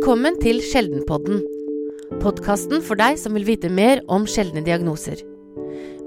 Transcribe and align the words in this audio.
Velkommen 0.00 0.38
til 0.40 0.62
Sjeldenpodden. 0.64 1.42
Podkasten 2.22 2.80
for 2.80 2.96
deg 2.96 3.18
som 3.20 3.34
vil 3.36 3.44
vite 3.44 3.68
mer 3.68 4.00
om 4.08 4.22
sjeldne 4.24 4.62
diagnoser. 4.64 5.20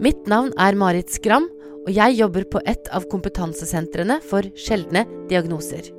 Mitt 0.01 0.25
navn 0.25 0.49
er 0.57 0.73
Marit 0.81 1.13
Skram, 1.13 1.45
og 1.85 1.91
jeg 1.93 2.15
jobber 2.17 2.47
på 2.49 2.63
et 2.65 2.89
av 2.89 3.05
kompetansesentrene 3.11 4.17
for 4.25 4.49
sjeldne 4.57 5.03
diagnoser. 5.29 5.91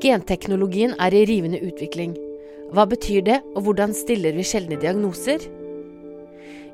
Genteknologien 0.00 0.96
er 0.96 1.12
i 1.12 1.26
rivende 1.28 1.60
utvikling. 1.68 2.16
Hva 2.72 2.88
betyr 2.88 3.28
det, 3.28 3.42
og 3.52 3.68
hvordan 3.68 3.92
stiller 3.92 4.32
vi 4.40 4.48
sjeldne 4.54 4.80
diagnoser? 4.80 5.44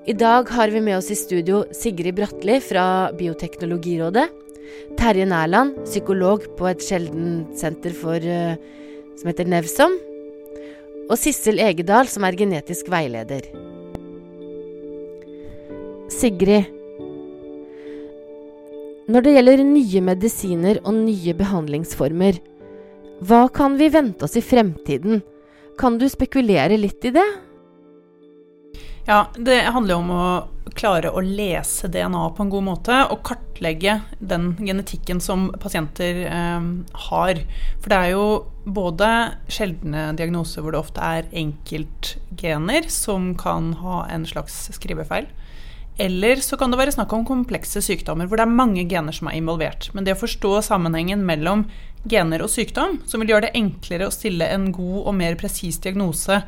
I 0.06 0.14
dag 0.14 0.54
har 0.54 0.70
vi 0.70 0.86
med 0.86 1.00
oss 1.00 1.10
i 1.10 1.18
studio 1.18 1.64
Sigrid 1.74 2.14
Bratli 2.14 2.62
fra 2.62 3.10
Bioteknologirådet. 3.18 4.30
Terje 4.98 5.26
Nærland, 5.28 5.76
psykolog 5.86 6.44
på 6.58 6.68
et 6.70 6.84
sjeldensenter 6.84 7.94
for, 7.96 8.18
uh, 8.22 8.56
som 9.18 9.30
heter 9.30 9.50
Nevsom. 9.50 9.96
Og 11.08 11.18
Sissel 11.20 11.60
Egedal, 11.60 12.08
som 12.08 12.24
er 12.24 12.38
genetisk 12.38 12.88
veileder. 12.92 13.48
Sigrid. 16.12 16.70
Når 19.12 19.24
det 19.24 19.34
gjelder 19.34 19.64
nye 19.66 20.00
medisiner 20.06 20.78
og 20.86 20.94
nye 21.02 21.34
behandlingsformer, 21.36 22.38
hva 23.22 23.46
kan 23.54 23.74
vi 23.78 23.90
vente 23.92 24.26
oss 24.26 24.38
i 24.38 24.42
fremtiden? 24.44 25.20
Kan 25.78 25.98
du 25.98 26.06
spekulere 26.10 26.78
litt 26.78 27.04
i 27.06 27.12
det? 27.14 27.26
Ja, 29.04 29.26
det 29.34 29.56
handler 29.74 29.96
jo 29.96 30.02
om 30.04 30.10
å 30.14 30.26
klare 30.78 31.10
å 31.10 31.20
lese 31.24 31.88
DNA 31.90 32.22
på 32.36 32.44
en 32.44 32.52
god 32.52 32.64
måte 32.68 32.98
og 33.10 33.24
kartlegge 33.26 33.96
den 34.22 34.52
genetikken 34.60 35.18
som 35.20 35.48
pasienter 35.60 36.22
eh, 36.28 36.68
har. 37.08 37.42
For 37.82 37.90
det 37.90 37.98
er 37.98 38.12
jo 38.14 38.26
både 38.62 39.10
sjeldne 39.50 40.12
diagnoser 40.18 40.62
hvor 40.62 40.76
det 40.76 40.82
ofte 40.84 41.02
er 41.02 41.30
enkeltgener 41.34 42.86
som 42.94 43.32
kan 43.38 43.72
ha 43.82 44.04
en 44.06 44.26
slags 44.28 44.68
skrivefeil. 44.78 45.26
Eller 46.00 46.40
så 46.40 46.56
kan 46.56 46.72
det 46.72 46.78
være 46.80 46.94
snakk 46.94 47.10
om 47.12 47.26
komplekse 47.28 47.82
sykdommer 47.84 48.30
hvor 48.30 48.38
det 48.38 48.46
er 48.46 48.60
mange 48.62 48.86
gener 48.88 49.12
som 49.12 49.28
er 49.28 49.42
involvert. 49.42 49.90
Men 49.92 50.06
det 50.06 50.14
å 50.14 50.22
forstå 50.22 50.60
sammenhengen 50.70 51.26
mellom 51.26 51.66
gener 52.08 52.42
og 52.42 52.50
sykdom, 52.50 53.00
som 53.06 53.22
vil 53.22 53.34
gjøre 53.34 53.48
det 53.48 53.56
enklere 53.58 54.06
å 54.06 54.14
stille 54.14 54.46
en 54.54 54.70
god 54.74 55.00
og 55.02 55.16
mer 55.18 55.36
presis 55.38 55.82
diagnose 55.82 56.40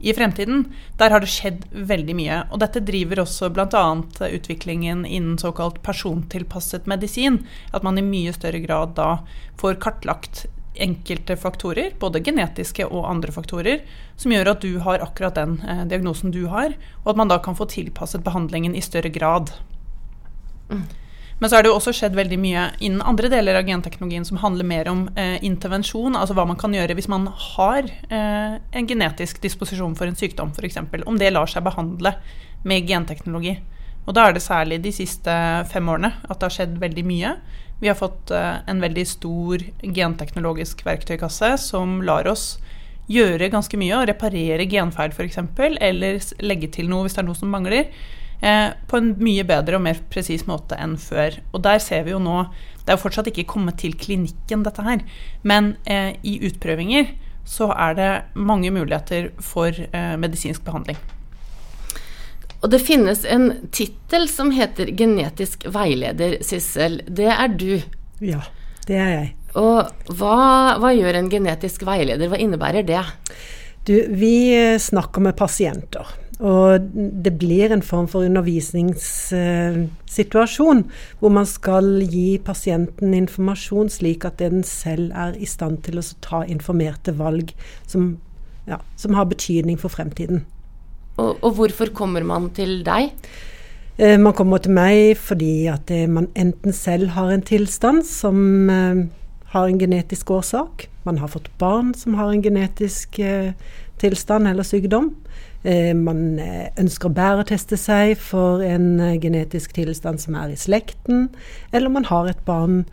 i 0.00 0.14
fremtiden, 0.16 0.64
der 0.96 1.12
har 1.12 1.20
det 1.20 1.28
skjedd 1.28 1.66
veldig 1.72 2.16
mye. 2.16 2.38
Og 2.50 2.62
dette 2.62 2.82
driver 2.84 3.22
også 3.24 3.50
bl.a. 3.52 3.84
utviklingen 4.30 5.04
innen 5.04 5.36
såkalt 5.40 5.82
persontilpasset 5.84 6.88
medisin. 6.88 7.42
At 7.76 7.84
man 7.84 8.00
i 8.00 8.06
mye 8.06 8.32
større 8.36 8.62
grad 8.64 8.96
da 8.96 9.18
får 9.60 9.80
kartlagt 9.84 10.46
enkelte 10.80 11.36
faktorer, 11.36 11.92
både 12.00 12.22
genetiske 12.24 12.86
og 12.86 13.08
andre 13.10 13.34
faktorer, 13.34 13.82
som 14.16 14.32
gjør 14.32 14.54
at 14.54 14.64
du 14.64 14.78
har 14.80 15.02
akkurat 15.04 15.36
den 15.36 15.58
eh, 15.66 15.82
diagnosen 15.90 16.32
du 16.32 16.46
har, 16.48 16.72
og 17.02 17.12
at 17.12 17.20
man 17.20 17.28
da 17.28 17.40
kan 17.42 17.58
få 17.58 17.66
tilpasset 17.68 18.24
behandlingen 18.24 18.76
i 18.78 18.84
større 18.84 19.12
grad. 19.12 19.52
Mm. 20.70 20.86
Men 21.40 21.48
så 21.48 21.56
har 21.56 21.64
det 21.64 21.70
jo 21.70 21.76
også 21.78 21.94
skjedd 21.96 22.16
veldig 22.18 22.36
mye 22.36 22.66
innen 22.84 23.00
andre 23.00 23.30
deler 23.32 23.56
av 23.56 23.64
genteknologien 23.64 24.26
som 24.28 24.42
handler 24.42 24.66
mer 24.68 24.90
om 24.92 25.06
eh, 25.16 25.38
intervensjon, 25.46 26.12
altså 26.12 26.36
hva 26.36 26.44
man 26.50 26.58
kan 26.60 26.74
gjøre 26.76 26.96
hvis 26.98 27.08
man 27.08 27.30
har 27.32 27.88
eh, 27.88 28.58
en 28.60 28.88
genetisk 28.88 29.40
disposisjon 29.40 29.96
for 29.96 30.10
en 30.10 30.18
sykdom, 30.20 30.52
f.eks. 30.52 30.76
Om 31.00 31.20
det 31.20 31.32
lar 31.32 31.48
seg 31.48 31.64
behandle 31.64 32.12
med 32.68 32.84
genteknologi. 32.88 33.56
Og 34.04 34.12
da 34.16 34.26
er 34.26 34.36
det 34.36 34.44
særlig 34.44 34.82
de 34.84 34.92
siste 34.92 35.32
fem 35.72 35.88
årene 35.88 36.12
at 36.26 36.36
det 36.36 36.48
har 36.50 36.56
skjedd 36.58 36.76
veldig 36.82 37.06
mye. 37.08 37.32
Vi 37.80 37.88
har 37.88 37.96
fått 37.96 38.34
eh, 38.36 38.60
en 38.68 38.84
veldig 38.84 39.06
stor 39.08 39.64
genteknologisk 39.80 40.84
verktøykasse 40.84 41.54
som 41.64 42.02
lar 42.04 42.28
oss 42.28 42.58
gjøre 43.10 43.48
ganske 43.50 43.80
mye 43.80 43.96
og 43.96 44.10
reparere 44.12 44.68
genfeil 44.70 45.16
f.eks., 45.16 45.40
eller 45.80 46.20
legge 46.44 46.68
til 46.76 46.92
noe 46.92 47.06
hvis 47.06 47.16
det 47.16 47.24
er 47.24 47.30
noe 47.32 47.38
som 47.38 47.48
mangler 47.50 47.88
eh, 48.42 48.72
på 48.88 49.00
en 49.00 49.14
mye 49.20 49.44
bedre 49.48 49.78
og 49.78 49.84
mer 49.84 50.00
presis 50.12 50.46
måte 50.48 50.78
enn 50.80 50.96
før. 51.00 51.38
Og 51.52 51.64
der 51.64 51.80
ser 51.82 52.04
vi 52.06 52.14
jo 52.14 52.22
nå 52.22 52.44
Det 52.80 52.94
er 52.94 52.96
jo 52.96 53.04
fortsatt 53.04 53.28
ikke 53.28 53.46
kommet 53.46 53.76
til 53.78 53.92
klinikken, 53.94 54.62
dette 54.64 54.82
her, 54.82 55.02
men 55.46 55.74
eh, 55.84 56.16
i 56.26 56.40
utprøvinger 56.48 57.12
så 57.46 57.68
er 57.76 57.94
det 57.94 58.10
mange 58.34 58.70
muligheter 58.72 59.28
for 59.44 59.68
eh, 59.68 60.14
medisinsk 60.18 60.64
behandling. 60.64 60.96
Og 62.60 62.72
det 62.72 62.80
finnes 62.82 63.22
en 63.28 63.68
tittel 63.72 64.26
som 64.32 64.50
heter 64.52 64.90
genetisk 64.96 65.68
veileder, 65.72 66.38
Sissel. 66.44 67.00
Det 67.06 67.28
er 67.32 67.52
du. 67.52 67.78
Ja, 68.24 68.42
det 68.88 68.98
er 68.98 69.12
jeg. 69.14 69.30
Og 69.60 70.10
hva, 70.18 70.40
hva 70.80 70.90
gjør 70.94 71.20
en 71.20 71.30
genetisk 71.32 71.84
veileder? 71.88 72.32
Hva 72.32 72.40
innebærer 72.40 72.86
det? 72.86 73.04
Du, 73.88 73.94
vi 74.12 74.52
snakker 74.82 75.24
med 75.24 75.38
pasienter. 75.38 76.10
Og 76.40 76.80
det 77.24 77.34
blir 77.36 77.68
en 77.72 77.82
form 77.84 78.06
for 78.08 78.24
undervisningssituasjon 78.24 80.84
hvor 81.20 81.30
man 81.36 81.46
skal 81.48 82.02
gi 82.08 82.38
pasienten 82.40 83.14
informasjon 83.16 83.90
slik 83.92 84.24
at 84.24 84.38
den 84.40 84.64
selv 84.64 85.12
er 85.12 85.36
i 85.36 85.46
stand 85.48 85.82
til 85.84 85.98
å 86.00 86.02
ta 86.24 86.44
informerte 86.48 87.12
valg 87.18 87.52
som, 87.84 88.18
ja, 88.64 88.78
som 88.96 89.14
har 89.18 89.24
betydning 89.28 89.78
for 89.80 89.88
fremtiden. 89.92 90.44
Og, 91.20 91.36
og, 91.44 91.54
hvorfor 91.58 91.86
kommer 91.92 92.24
man 92.24 92.50
til 92.56 92.84
deg? 92.86 93.10
Eh, 94.00 94.16
man 94.16 94.32
kommer 94.32 94.56
til 94.64 94.72
meg 94.72 95.18
fordi 95.20 95.68
at 95.68 95.90
eh, 95.92 96.08
man 96.08 96.32
enten 96.32 96.72
selv 96.72 97.12
har 97.18 97.28
en 97.34 97.42
tilstand 97.44 98.06
som 98.08 98.70
eh, 98.72 99.04
har 99.52 99.66
en 99.66 99.80
genetisk 99.80 100.30
årsak. 100.30 100.88
Man 101.04 101.18
har 101.18 101.28
fått 101.28 101.50
barn 101.58 101.94
som 101.94 102.14
har 102.14 102.32
en 102.32 102.42
genetisk 102.42 103.18
eh, 103.18 103.52
tilstand 104.00 104.48
eller 104.50 104.66
sykdom. 104.66 105.12
Eh, 105.62 105.92
man 105.92 106.38
eh, 106.40 106.70
ønsker 106.80 107.10
å 107.10 107.16
bæreteste 107.16 107.76
seg 107.76 108.14
for 108.16 108.62
en 108.64 108.94
eh, 108.96 109.18
genetisk 109.20 109.74
tilstand 109.76 110.22
som 110.22 110.38
er 110.40 110.54
i 110.54 110.56
slekten, 110.56 111.26
eller 111.76 111.92
man 111.92 112.08
har 112.08 112.30
et 112.30 112.40
barn 112.46 112.86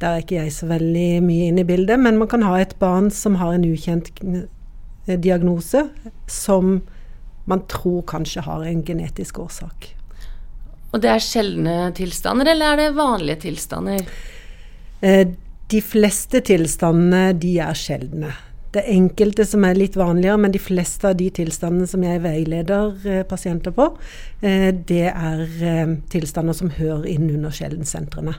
Der 0.00 0.18
er 0.18 0.20
ikke 0.20 0.36
jeg 0.36 0.52
så 0.52 0.66
veldig 0.68 1.22
mye 1.24 1.46
inne 1.48 1.62
i 1.62 1.68
bildet, 1.68 1.96
men 1.96 2.18
man 2.20 2.28
kan 2.28 2.42
ha 2.44 2.58
et 2.60 2.74
barn 2.76 3.06
som 3.08 3.38
har 3.40 3.54
en 3.56 3.64
ukjent 3.64 4.10
diagnose 5.06 5.86
som 6.28 6.82
man 7.48 7.62
tror 7.72 8.02
kanskje 8.04 8.44
har 8.44 8.66
en 8.68 8.82
genetisk 8.84 9.38
årsak. 9.40 9.88
Og 10.92 11.00
det 11.00 11.08
er 11.14 11.24
sjeldne 11.24 11.76
tilstander, 11.96 12.50
eller 12.52 12.74
er 12.74 12.82
det 12.82 12.98
vanlige 12.98 13.40
tilstander? 13.46 14.04
De 15.00 15.80
fleste 15.80 16.44
tilstandene, 16.44 17.32
de 17.40 17.54
er 17.64 17.80
sjeldne. 17.80 18.34
Det 18.74 18.82
er 18.82 18.96
enkelte 18.96 19.44
som 19.46 19.64
er 19.64 19.78
litt 19.78 19.94
vanligere, 19.96 20.38
men 20.42 20.52
de 20.52 20.60
fleste 20.60 21.08
av 21.08 21.16
de 21.20 21.28
tilstandene 21.32 21.86
som 21.88 22.02
jeg 22.04 22.20
veileder 22.24 23.06
eh, 23.06 23.22
pasienter 23.28 23.72
på, 23.76 23.86
eh, 24.42 24.68
det 24.74 25.06
er 25.12 25.42
eh, 25.62 25.94
tilstander 26.12 26.56
som 26.56 26.72
hører 26.74 27.06
inn 27.12 27.30
under 27.30 27.54
sjeldensentrene. 27.54 28.34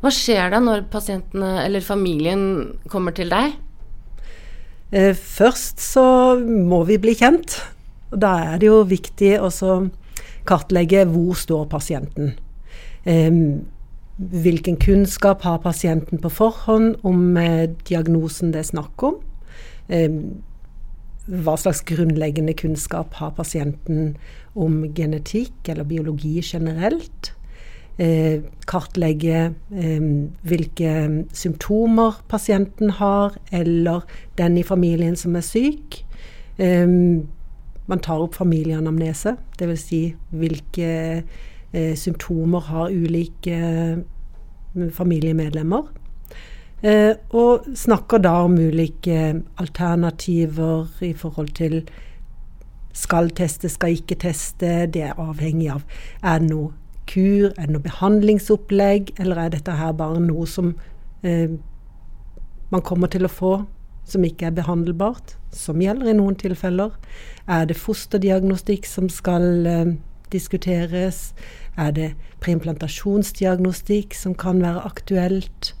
Hva 0.00 0.12
skjer 0.14 0.54
da 0.54 0.62
når 0.64 0.86
pasientene 0.92 1.58
eller 1.66 1.84
familien 1.84 2.42
kommer 2.88 3.14
til 3.14 3.30
deg? 3.34 3.58
Eh, 4.90 5.12
først 5.12 5.84
så 5.84 6.08
må 6.40 6.82
vi 6.88 6.98
bli 7.02 7.14
kjent. 7.18 7.60
Og 8.08 8.22
da 8.24 8.34
er 8.54 8.62
det 8.62 8.70
jo 8.70 8.82
viktig 8.88 9.34
å 9.36 9.52
kartlegge 10.48 11.04
hvor 11.10 11.36
står 11.36 11.66
pasienten. 11.68 12.38
Hvilken 14.18 14.78
kunnskap 14.80 15.44
har 15.44 15.60
pasienten 15.60 16.20
på 16.20 16.30
forhånd 16.32 17.04
om 17.06 17.36
diagnosen 17.88 18.54
det 18.54 18.64
er 18.64 18.70
snakk 18.72 19.04
om? 19.04 19.18
Hva 19.88 21.54
slags 21.60 21.82
grunnleggende 21.88 22.54
kunnskap 22.56 23.14
har 23.20 23.34
pasienten 23.36 24.14
om 24.56 24.80
genetikk 24.96 25.68
eller 25.68 25.84
biologi 25.88 26.40
generelt? 26.42 27.32
Eh, 27.98 28.44
kartlegge 28.70 29.54
eh, 29.74 30.04
hvilke 30.46 30.92
symptomer 31.34 32.20
pasienten 32.30 32.90
har, 32.90 33.34
eller 33.50 34.06
den 34.38 34.58
i 34.58 34.62
familien 34.62 35.16
som 35.16 35.36
er 35.36 35.42
syk. 35.42 36.04
Eh, 36.58 36.86
man 37.88 38.04
tar 38.04 38.22
opp 38.22 38.38
familieanamnese, 38.38 39.36
dvs. 39.58 39.84
Si 39.88 40.02
hvilke 40.30 40.90
eh, 41.72 41.94
symptomer 41.96 42.60
har 42.70 42.92
ulike 42.94 43.58
eh, 43.58 44.88
familiemedlemmer. 44.94 45.88
Eh, 46.82 47.14
og 47.34 47.64
snakker 47.74 48.20
da 48.22 48.36
om 48.46 48.54
ulike 48.54 49.42
alternativer 49.58 50.86
i 51.02 51.12
forhold 51.12 51.48
til 51.58 51.80
skal 52.94 53.30
teste, 53.34 53.68
skal 53.68 53.96
ikke 53.98 54.18
teste. 54.22 54.86
Det 54.86 55.02
er 55.08 55.18
avhengig 55.18 55.72
av 55.74 55.82
er 56.22 56.38
det 56.38 56.50
noe 56.52 56.70
kur, 57.08 57.50
er 57.56 57.66
det 57.66 57.74
noe 57.74 57.82
behandlingsopplegg, 57.82 59.14
eller 59.18 59.42
er 59.42 59.56
dette 59.56 59.74
her 59.74 59.96
bare 59.96 60.20
noe 60.22 60.46
som 60.46 60.74
eh, 61.26 61.56
man 62.70 62.84
kommer 62.84 63.10
til 63.10 63.26
å 63.26 63.32
få 63.32 63.52
som 64.08 64.24
ikke 64.24 64.48
er 64.48 64.56
behandlbart, 64.56 65.34
som 65.52 65.80
gjelder 65.82 66.12
i 66.12 66.16
noen 66.16 66.36
tilfeller? 66.38 66.94
Er 67.48 67.66
det 67.68 67.78
fosterdiagnostikk 67.80 68.86
som 68.86 69.08
skal 69.12 69.66
eh, 69.66 69.96
diskuteres? 70.30 71.32
Er 71.78 71.90
det 71.96 72.12
preimplantasjonsdiagnostikk 72.44 74.14
som 74.14 74.36
kan 74.38 74.62
være 74.62 74.86
aktuelt? 74.86 75.72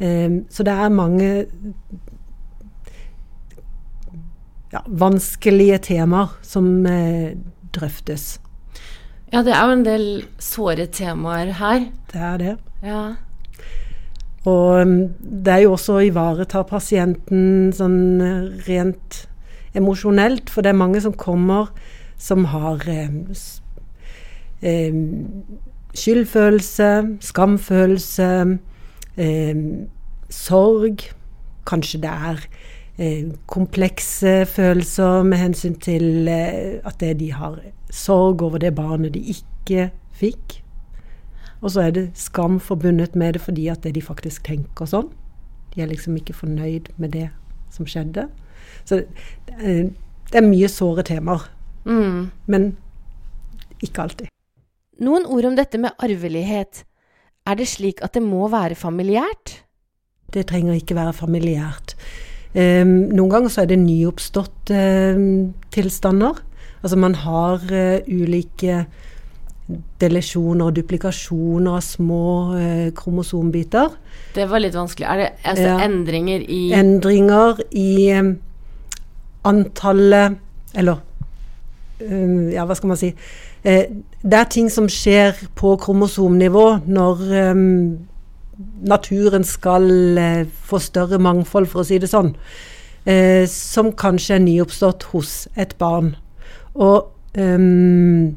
Ehm, 0.00 0.44
så 0.50 0.66
det 0.66 0.72
er 0.72 0.88
mange 0.94 1.28
ja, 4.72 4.80
vanskelige 4.86 5.78
temaer 5.90 6.32
som 6.42 6.86
eh, 6.86 7.36
drøftes. 7.74 8.40
Ja, 9.32 9.42
det 9.42 9.54
er 9.54 9.66
jo 9.66 9.76
en 9.76 9.86
del 9.86 10.08
såre 10.42 10.86
temaer 10.86 11.54
her. 11.58 11.86
Det 12.12 12.20
er 12.20 12.36
det. 12.42 12.56
Ja. 12.82 13.04
Og 14.44 14.82
um, 14.82 14.96
det 15.18 15.52
er 15.52 15.62
jo 15.64 15.72
også 15.74 15.96
å 15.96 16.04
ivareta 16.04 16.62
pasienten 16.68 17.72
sånn 17.74 18.20
eh, 18.20 18.50
rent 18.68 19.24
emosjonelt, 19.74 20.50
for 20.52 20.62
det 20.62 20.70
er 20.74 20.78
mange 20.78 21.00
som 21.02 21.16
kommer 21.18 21.72
som 22.20 22.44
har 22.52 22.84
eh, 22.90 23.10
skyldfølelse, 25.94 26.90
skamfølelse, 27.24 28.28
eh, 29.16 29.54
sorg. 30.30 31.06
Kanskje 31.66 32.00
det 32.02 32.10
er 32.10 32.42
eh, 32.98 33.32
komplekse 33.46 34.44
følelser 34.46 35.22
med 35.22 35.38
hensyn 35.38 35.78
til 35.80 36.28
eh, 36.28 36.80
at 36.84 37.00
det 37.00 37.18
de 37.20 37.32
har 37.32 37.60
sorg 37.90 38.42
over 38.42 38.58
det 38.58 38.74
barnet 38.74 39.14
de 39.14 39.22
ikke 39.34 39.90
fikk. 40.12 40.60
Og 41.60 41.70
så 41.70 41.86
er 41.86 41.90
det 41.96 42.10
skam 42.18 42.60
forbundet 42.60 43.16
med 43.16 43.34
det 43.34 43.42
fordi 43.42 43.68
at 43.72 43.86
de 43.88 44.02
faktisk 44.02 44.44
tenker 44.44 44.86
sånn. 44.86 45.08
De 45.74 45.82
er 45.82 45.88
liksom 45.90 46.16
ikke 46.16 46.36
fornøyd 46.36 46.92
med 47.00 47.14
det 47.16 47.30
som 47.72 47.88
skjedde. 47.88 48.28
Så 48.84 49.02
det 49.48 50.38
er 50.38 50.46
mye 50.46 50.68
såre 50.68 51.02
temaer. 51.02 51.48
Mm. 51.84 52.30
Men 52.46 52.76
ikke 53.82 54.04
alltid. 54.04 54.28
Noen 55.02 55.26
ord 55.26 55.48
om 55.48 55.56
dette 55.58 55.80
med 55.80 55.96
arvelighet. 55.98 56.84
Er 57.44 57.58
det 57.60 57.66
slik 57.68 57.98
at 58.00 58.14
det 58.16 58.22
må 58.24 58.46
være 58.48 58.72
familiært? 58.72 59.58
Det 60.32 60.46
trenger 60.48 60.78
ikke 60.78 60.96
være 60.96 61.12
familiært. 61.12 61.92
Um, 62.56 63.10
noen 63.12 63.32
ganger 63.32 63.52
så 63.52 63.64
er 63.64 63.68
det 63.68 63.76
nyoppståtte 63.82 64.78
um, 65.12 65.52
tilstander. 65.74 66.40
Altså 66.80 66.96
man 66.96 67.18
har 67.20 67.60
uh, 67.68 68.08
ulike 68.08 68.86
delisjoner 70.00 70.70
og 70.70 70.78
duplikasjoner 70.78 71.76
av 71.76 71.84
små 71.84 72.24
uh, 72.56 72.88
kromosombiter. 72.96 73.92
Det 74.32 74.48
var 74.48 74.64
litt 74.64 74.80
vanskelig. 74.80 75.04
Er 75.04 75.20
det 75.20 75.30
altså, 75.44 75.68
ja. 75.68 75.78
endringer 75.84 76.48
i 76.48 76.62
Endringer 76.80 77.60
i 77.76 77.88
um, 78.16 78.36
antallet 79.44 80.40
Eller 80.74 81.02
ja, 82.00 82.64
hva 82.66 82.74
skal 82.74 82.90
man 82.90 82.98
si 82.98 83.12
Det 83.64 84.36
er 84.36 84.48
ting 84.52 84.66
som 84.68 84.90
skjer 84.92 85.38
på 85.56 85.70
kromosomnivå 85.80 86.64
når 86.84 87.22
naturen 88.84 89.46
skal 89.48 89.86
uh, 90.20 90.42
få 90.68 90.78
større 90.84 91.16
mangfold, 91.18 91.70
for 91.72 91.80
å 91.80 91.86
si 91.88 91.96
det 91.98 92.12
sånn. 92.12 92.34
som 93.50 93.90
kanskje 93.92 94.36
er 94.38 94.40
nyoppstått 94.40 95.02
hos 95.12 95.32
et 95.60 95.74
barn. 95.76 96.14
Og 96.72 97.10
um, 97.36 98.36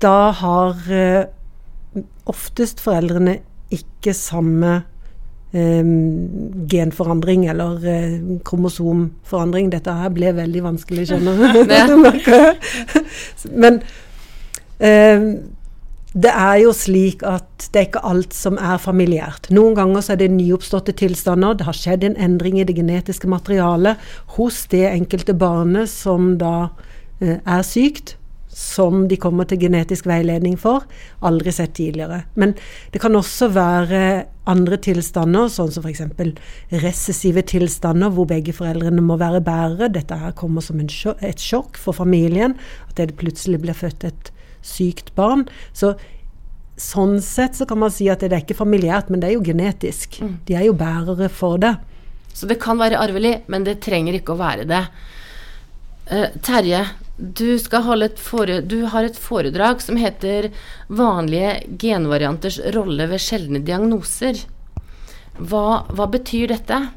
da 0.00 0.30
har 0.38 0.78
oftest 2.24 2.80
foreldrene 2.80 3.38
ikke 3.72 4.14
samme 4.16 4.78
genforandring 5.54 7.46
eller 7.52 7.78
uh, 7.84 8.38
kromosomforandring. 8.46 9.72
Dette 9.72 9.94
her 9.94 10.14
ble 10.14 10.32
veldig 10.34 10.62
vanskelig, 10.64 11.08
skjønner 11.10 11.34
du. 11.38 11.74
Men 13.62 13.82
um, 14.78 15.28
det 16.14 16.30
er 16.30 16.56
jo 16.62 16.72
slik 16.74 17.22
at 17.26 17.68
det 17.74 17.80
er 17.80 17.86
ikke 17.88 18.06
alt 18.06 18.34
som 18.34 18.58
er 18.58 18.82
familiært. 18.82 19.50
Noen 19.54 19.74
ganger 19.78 20.02
så 20.02 20.14
er 20.14 20.22
det 20.22 20.30
nyoppståtte 20.34 20.94
tilstander. 20.98 21.56
Det 21.58 21.66
har 21.66 21.78
skjedd 21.78 22.06
en 22.06 22.18
endring 22.22 22.60
i 22.60 22.66
det 22.66 22.76
genetiske 22.78 23.30
materialet 23.30 24.02
hos 24.36 24.64
det 24.70 24.86
enkelte 24.90 25.34
barnet 25.38 25.90
som 25.90 26.34
da 26.38 26.70
Eh, 27.22 27.38
er 27.46 27.62
sykt, 27.62 28.16
som 28.54 29.08
de 29.10 29.18
kommer 29.18 29.48
til 29.50 29.58
genetisk 29.64 30.06
veiledning 30.06 30.54
for. 30.60 30.86
Aldri 31.26 31.52
sett 31.52 31.74
tidligere. 31.74 32.22
Men 32.38 32.54
det 32.94 33.02
kan 33.02 33.16
også 33.18 33.50
være 33.54 34.02
andre 34.50 34.78
tilstander, 34.78 35.48
sånn 35.50 35.72
som 35.74 35.84
f.eks. 35.84 36.04
recessive 36.84 37.42
tilstander 37.50 38.12
hvor 38.14 38.28
begge 38.30 38.54
foreldrene 38.54 39.02
må 39.02 39.18
være 39.20 39.42
bærere. 39.44 39.90
Dette 39.92 40.18
her 40.20 40.36
kommer 40.38 40.64
som 40.64 40.78
sjok, 40.86 41.22
et 41.24 41.42
sjokk 41.42 41.80
for 41.80 41.96
familien, 41.96 42.54
at 42.88 42.98
det 43.00 43.18
plutselig 43.18 43.62
blir 43.64 43.76
født 43.76 44.06
et 44.10 44.30
sykt 44.64 45.10
barn. 45.18 45.48
Så 45.74 45.96
sånn 46.80 47.18
sett 47.22 47.58
så 47.58 47.66
kan 47.70 47.80
man 47.82 47.92
si 47.94 48.08
at 48.10 48.22
det 48.22 48.32
er 48.32 48.44
ikke 48.44 48.58
familiært, 48.58 49.10
men 49.10 49.22
det 49.22 49.30
er 49.30 49.36
jo 49.36 49.46
genetisk. 49.46 50.20
Mm. 50.22 50.38
De 50.46 50.58
er 50.58 50.68
jo 50.68 50.78
bærere 50.78 51.30
for 51.32 51.58
det. 51.62 51.74
Så 52.34 52.48
det 52.50 52.58
kan 52.62 52.80
være 52.80 52.98
arvelig, 52.98 53.40
men 53.50 53.66
det 53.66 53.80
trenger 53.84 54.16
ikke 54.18 54.34
å 54.34 54.40
være 54.40 54.66
det. 54.66 54.82
Uh, 56.10 56.28
Terje, 56.44 56.82
du, 57.16 57.58
fore, 58.16 58.60
du, 58.60 58.84
har 58.86 59.04
et 59.04 59.16
foredrag 59.16 59.80
som 59.82 59.96
heter 59.96 60.50
'Vanlige 60.88 61.62
genvarianters 61.78 62.58
rolle 62.74 63.06
ved 63.08 63.20
sjeldne 63.20 63.62
diagnoser'. 63.62 64.44
Hva, 65.38 65.86
hva 65.90 66.06
betyr 66.10 66.48
dette? 66.48 66.90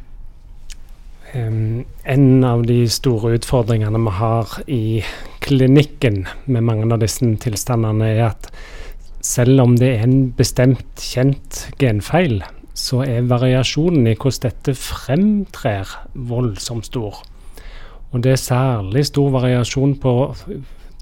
Um, 1.35 1.85
en 2.03 2.43
av 2.43 2.65
de 2.65 2.87
store 2.87 3.35
utfordringene 3.37 3.99
vi 3.99 4.11
har 4.17 4.57
i 4.67 5.03
klinikken 5.43 6.25
med 6.45 6.63
mange 6.63 6.91
av 6.93 7.01
disse 7.01 7.25
tilstandene, 7.43 8.05
er 8.05 8.29
at 8.31 8.51
selv 9.21 9.61
om 9.61 9.75
det 9.75 9.89
er 9.97 10.05
en 10.05 10.29
bestemt 10.37 11.01
kjent 11.01 11.67
genfeil, 11.81 12.43
så 12.77 13.01
er 13.03 13.27
variasjonen 13.27 14.07
i 14.07 14.15
hvordan 14.15 14.51
dette 14.51 14.77
fremtrer 14.77 15.89
voldsomt 16.13 16.85
stor. 16.85 17.21
Og 18.13 18.23
det 18.23 18.33
er 18.33 18.41
særlig 18.41 19.05
stor 19.09 19.31
variasjon 19.35 19.97
på 19.99 20.13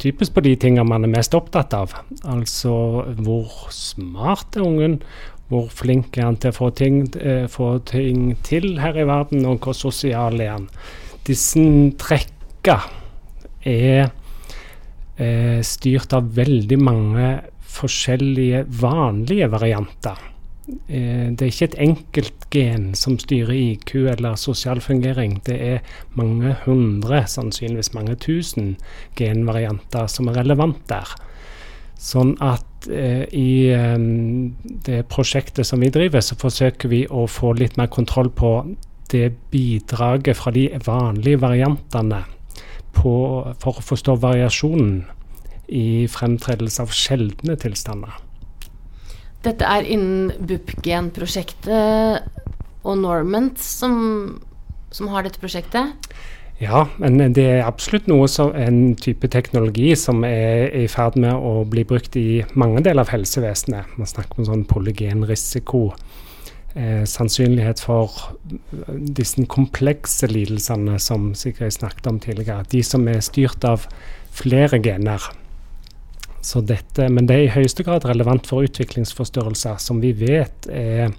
typisk 0.02 0.36
på 0.36 0.44
de 0.46 0.56
tingene 0.60 0.88
man 0.88 1.06
er 1.06 1.14
mest 1.14 1.36
opptatt 1.38 1.74
av. 1.78 1.94
Altså 2.28 3.06
hvor 3.22 3.70
smart 3.74 4.58
er 4.58 4.66
ungen, 4.66 5.00
hvor 5.52 5.70
flink 5.70 6.18
er 6.18 6.30
han 6.30 6.40
til 6.42 6.52
å 6.52 6.58
få 6.58 6.72
ting, 6.76 7.04
eh, 7.22 7.46
få 7.48 7.78
ting 7.86 8.36
til 8.44 8.80
her 8.82 8.98
i 8.98 9.06
verden, 9.08 9.46
og 9.46 9.60
hvor 9.62 9.78
sosial 9.78 10.42
er 10.42 10.56
han. 10.56 10.70
Disse 11.26 11.62
trekka 12.02 12.80
er 13.66 14.10
eh, 15.18 15.62
styrt 15.62 16.14
av 16.14 16.34
veldig 16.36 16.80
mange 16.82 17.30
forskjellige 17.76 18.66
vanlige 18.82 19.52
varianter. 19.52 20.35
Eh, 20.68 21.30
det 21.30 21.42
er 21.42 21.52
ikke 21.52 21.68
et 21.70 21.80
enkelt 21.84 22.48
gen 22.54 22.88
som 22.98 23.20
styrer 23.22 23.54
IQ 23.54 23.96
eller 24.16 24.38
sosial 24.40 24.82
fungering. 24.82 25.38
Det 25.46 25.58
er 25.62 25.80
mange 26.18 26.56
hundre, 26.66 27.24
sannsynligvis 27.30 27.94
mange 27.94 28.16
tusen 28.16 28.76
genvarianter 29.18 30.10
som 30.10 30.30
er 30.32 30.42
relevant 30.42 30.82
der. 30.90 31.14
Sånn 32.02 32.34
at 32.44 32.90
eh, 32.90 33.26
i 33.30 33.70
eh, 33.74 33.98
det 34.88 35.06
prosjektet 35.12 35.70
som 35.70 35.86
vi 35.86 35.94
driver, 35.94 36.26
så 36.26 36.38
forsøker 36.40 36.92
vi 36.92 37.06
å 37.08 37.28
få 37.30 37.54
litt 37.60 37.78
mer 37.78 37.92
kontroll 37.94 38.34
på 38.34 38.58
det 39.14 39.30
bidraget 39.54 40.38
fra 40.38 40.52
de 40.52 40.68
vanlige 40.86 41.44
variantene 41.44 42.24
på, 42.96 43.14
for 43.62 43.78
å 43.78 43.86
forstå 43.86 44.18
variasjonen 44.18 45.04
i 45.70 46.06
fremtredelse 46.10 46.82
av 46.82 46.94
sjeldne 46.94 47.58
tilstander. 47.62 48.25
Dette 49.46 49.68
er 49.70 49.86
innen 49.86 50.32
BUP-genprosjektet 50.50 52.26
og 52.86 52.98
Normant 53.02 53.60
som, 53.62 53.94
som, 54.94 55.10
har 55.14 55.26
dette 55.26 55.42
prosjektet? 55.42 55.94
Ja, 56.62 56.86
men 57.02 57.20
det 57.36 57.44
er 57.44 57.66
absolutt 57.68 58.08
noe 58.08 58.30
som, 58.32 58.54
en 58.56 58.96
type 58.96 59.28
teknologi 59.28 59.92
som 60.00 60.24
er 60.28 60.72
i 60.72 60.86
ferd 60.90 61.18
med 61.20 61.36
å 61.36 61.66
bli 61.68 61.84
brukt 61.88 62.16
i 62.18 62.46
mange 62.56 62.82
deler 62.86 63.04
av 63.04 63.12
helsevesenet. 63.12 63.98
Man 64.00 64.10
snakker 64.10 64.40
om 64.40 64.48
sånn 64.50 64.68
polygenrisiko. 64.70 65.90
Eh, 66.76 67.04
sannsynlighet 67.08 67.80
for 67.80 68.12
disse 69.16 69.46
komplekse 69.52 70.28
lidelsene 70.28 70.98
som 71.00 71.30
Sigrid 71.36 71.72
snakket 71.76 72.08
om 72.12 72.20
tidligere. 72.24 72.68
De 72.72 72.82
som 72.84 73.06
er 73.08 73.22
styrt 73.24 73.64
av 73.68 73.88
flere 74.36 74.82
gener. 74.84 75.24
Dette, 76.46 77.08
men 77.10 77.26
det 77.26 77.36
er 77.36 77.44
i 77.48 77.54
høyeste 77.56 77.84
grad 77.84 78.06
relevant 78.06 78.46
for 78.46 78.66
utviklingsforstyrrelser, 78.68 79.80
som 79.82 79.98
vi 80.04 80.12
vet 80.14 80.68
er, 80.70 81.10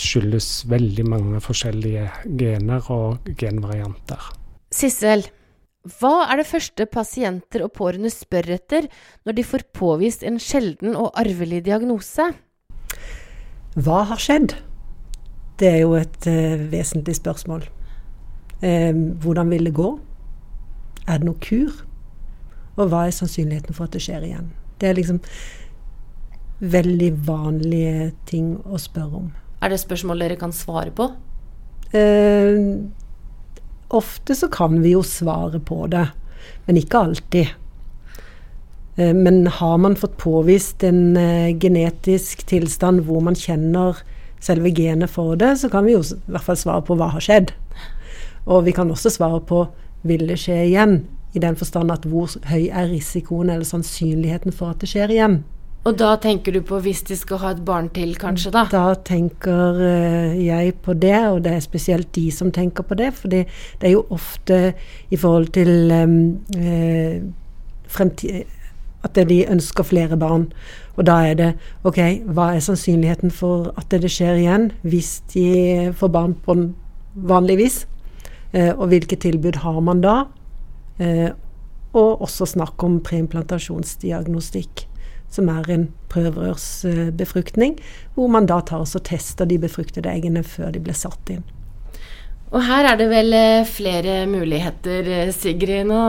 skyldes 0.00 0.64
veldig 0.70 1.04
mange 1.06 1.40
forskjellige 1.44 2.06
gener 2.40 2.88
og 2.90 3.28
genvarianter. 3.38 4.30
Sissel, 4.72 5.26
hva 6.00 6.26
er 6.26 6.40
det 6.40 6.48
første 6.48 6.86
pasienter 6.90 7.62
og 7.62 7.74
pårørende 7.76 8.10
spør 8.10 8.48
etter 8.56 8.88
når 9.26 9.36
de 9.36 9.44
får 9.46 9.68
påvist 9.76 10.24
en 10.26 10.40
sjelden 10.42 10.96
og 10.98 11.12
arvelig 11.14 11.62
diagnose? 11.68 12.32
Hva 13.76 14.00
har 14.10 14.22
skjedd? 14.22 14.56
Det 15.60 15.68
er 15.68 15.78
jo 15.84 15.94
et 15.98 16.26
uh, 16.26 16.64
vesentlig 16.72 17.14
spørsmål. 17.20 17.68
Uh, 18.64 18.92
hvordan 19.22 19.52
vil 19.52 19.68
det 19.68 19.76
gå? 19.76 19.92
Er 21.06 21.20
det 21.20 21.28
noe 21.28 21.38
kur? 21.44 21.84
Og 22.76 22.90
hva 22.92 23.06
er 23.06 23.14
sannsynligheten 23.16 23.76
for 23.76 23.88
at 23.88 23.96
det 23.96 24.04
skjer 24.04 24.26
igjen? 24.26 24.50
Det 24.80 24.90
er 24.90 24.98
liksom 24.98 25.20
veldig 26.60 27.10
vanlige 27.26 28.10
ting 28.28 28.54
å 28.64 28.80
spørre 28.80 29.22
om. 29.24 29.30
Er 29.64 29.72
det 29.72 29.80
spørsmål 29.80 30.24
dere 30.24 30.38
kan 30.40 30.52
svare 30.56 30.92
på? 30.96 31.08
Eh, 31.96 32.56
ofte 33.96 34.36
så 34.36 34.48
kan 34.52 34.80
vi 34.82 34.92
jo 34.94 35.02
svare 35.06 35.60
på 35.60 35.86
det, 35.92 36.06
men 36.66 36.80
ikke 36.80 37.04
alltid. 37.08 37.54
Eh, 38.96 39.14
men 39.16 39.46
har 39.46 39.78
man 39.78 39.96
fått 39.96 40.16
påvist 40.20 40.84
en 40.84 41.16
eh, 41.16 41.56
genetisk 41.56 42.46
tilstand 42.48 43.04
hvor 43.08 43.24
man 43.24 43.36
kjenner 43.36 44.00
selve 44.40 44.70
genet 44.76 45.10
for 45.10 45.36
det, 45.40 45.54
så 45.60 45.70
kan 45.72 45.86
vi 45.86 45.96
jo 45.96 46.04
i 46.04 46.32
hvert 46.32 46.44
fall 46.44 46.60
svare 46.60 46.84
på 46.84 46.96
hva 46.98 47.10
har 47.14 47.24
skjedd. 47.24 47.52
Og 48.46 48.66
vi 48.68 48.74
kan 48.76 48.90
også 48.92 49.10
svare 49.12 49.40
på 49.44 49.64
vil 50.06 50.28
det 50.28 50.38
skje 50.38 50.60
igjen, 50.68 51.00
i 51.36 51.42
den 51.42 51.56
forstand 51.56 51.92
at 51.92 52.06
hvor 52.08 52.32
høy 52.48 52.68
er 52.70 52.88
risikoen 52.90 53.52
eller 53.52 53.68
sannsynligheten 53.68 54.54
for 54.56 54.72
at 54.72 54.82
det 54.82 54.90
skjer 54.92 55.12
igjen. 55.14 55.42
Og 55.86 55.94
da 56.00 56.16
tenker 56.18 56.50
du 56.50 56.64
på 56.66 56.80
hvis 56.82 57.04
de 57.06 57.14
skal 57.14 57.38
ha 57.44 57.52
et 57.54 57.62
barn 57.64 57.88
til, 57.94 58.16
kanskje, 58.18 58.50
da? 58.56 58.64
Da 58.72 58.96
tenker 59.06 59.78
uh, 59.78 60.32
jeg 60.34 60.74
på 60.82 60.96
det, 60.98 61.18
og 61.30 61.44
det 61.44 61.52
er 61.54 61.62
spesielt 61.62 62.10
de 62.16 62.26
som 62.34 62.50
tenker 62.50 62.82
på 62.82 62.98
det. 62.98 63.12
For 63.14 63.30
det 63.30 63.44
er 63.80 63.94
jo 63.94 64.02
ofte 64.10 64.74
i 65.14 65.16
forhold 65.20 65.52
til 65.54 65.92
um, 65.94 66.16
uh, 66.58 67.22
fremtid 67.86 68.50
at 69.06 69.28
de 69.28 69.44
ønsker 69.46 69.86
flere 69.86 70.18
barn. 70.18 70.48
Og 70.96 71.06
da 71.06 71.20
er 71.28 71.38
det 71.38 71.50
OK, 71.86 72.00
hva 72.34 72.54
er 72.54 72.64
sannsynligheten 72.64 73.30
for 73.30 73.70
at 73.78 73.92
det 73.92 74.10
skjer 74.10 74.40
igjen 74.40 74.70
hvis 74.82 75.20
de 75.34 75.92
får 75.94 76.10
barn 76.10 76.34
på 76.46 76.56
vanlig 77.14 77.60
vis? 77.60 77.84
Eh, 78.52 78.72
og 78.72 78.88
hvilke 78.92 79.18
tilbud 79.20 79.60
har 79.62 79.80
man 79.84 80.00
da? 80.04 80.24
Og 80.98 82.22
også 82.24 82.46
snakk 82.48 82.82
om 82.86 83.00
preimplantasjonsdiagnostikk 83.04 84.86
som 85.32 85.50
er 85.52 85.68
en 85.72 85.86
prøverørsbefruktning, 86.12 87.76
hvor 88.14 88.30
man 88.32 88.48
da 88.48 88.60
tar 88.64 88.84
og 88.84 89.04
tester 89.06 89.48
de 89.48 89.58
befruktede 89.60 90.10
eggene 90.10 90.44
før 90.46 90.72
de 90.74 90.82
blir 90.82 90.96
satt 90.96 91.32
inn. 91.34 91.44
Og 92.54 92.62
her 92.62 92.86
er 92.92 92.98
det 93.00 93.08
vel 93.10 93.34
eh, 93.34 93.66
flere 93.68 94.20
muligheter, 94.30 95.08
eh, 95.10 95.32
Sigrid. 95.34 95.88
Nå 95.90 96.02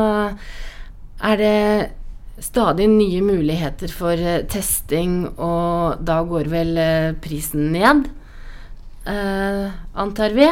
er 1.26 1.40
det 1.42 2.44
stadig 2.46 2.86
nye 2.92 3.24
muligheter 3.26 3.92
for 3.92 4.14
eh, 4.14 4.44
testing, 4.46 5.24
og 5.34 6.04
da 6.06 6.22
går 6.30 6.52
vel 6.54 6.82
prisen 7.24 7.72
ned, 7.74 8.06
eh, 9.10 9.66
antar 9.98 10.38
vi? 10.38 10.52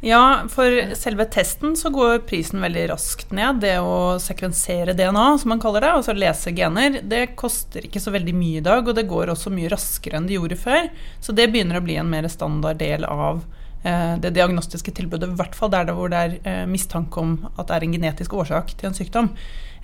Ja, 0.00 0.42
for 0.48 0.94
selve 0.96 1.26
testen 1.28 1.74
så 1.76 1.90
går 1.92 2.22
prisen 2.28 2.62
veldig 2.64 2.86
raskt 2.88 3.34
ned. 3.36 3.58
Det 3.60 3.74
å 3.84 4.16
sekvensere 4.22 4.94
DNA, 4.96 5.26
som 5.38 5.52
man 5.52 5.60
kaller 5.60 5.84
det, 5.84 5.90
altså 5.92 6.14
lese 6.16 6.54
gener, 6.56 7.02
det 7.04 7.34
koster 7.40 7.84
ikke 7.84 8.00
så 8.00 8.14
veldig 8.14 8.32
mye 8.36 8.62
i 8.62 8.64
dag, 8.64 8.88
og 8.88 8.96
det 8.96 9.04
går 9.10 9.34
også 9.34 9.52
mye 9.52 9.68
raskere 9.72 10.16
enn 10.16 10.28
det 10.30 10.38
gjorde 10.38 10.56
før. 10.62 10.88
Så 11.20 11.36
det 11.36 11.50
begynner 11.52 11.80
å 11.80 11.84
bli 11.84 11.98
en 12.00 12.08
mer 12.08 12.30
standard 12.32 12.80
del 12.80 13.04
av 13.04 13.42
eh, 13.84 14.16
det 14.24 14.32
diagnostiske 14.40 14.96
tilbudet, 14.96 15.28
i 15.28 15.40
hvert 15.42 15.58
fall 15.58 15.74
der 15.76 15.90
det 15.90 15.98
hvor 15.98 16.08
det 16.12 16.24
er 16.24 16.38
eh, 16.48 16.64
mistanke 16.70 17.20
om 17.20 17.36
at 17.52 17.66
det 17.68 17.76
er 17.76 17.88
en 17.88 17.98
genetisk 17.98 18.40
årsak 18.40 18.72
til 18.80 18.88
en 18.88 18.96
sykdom. 18.96 19.34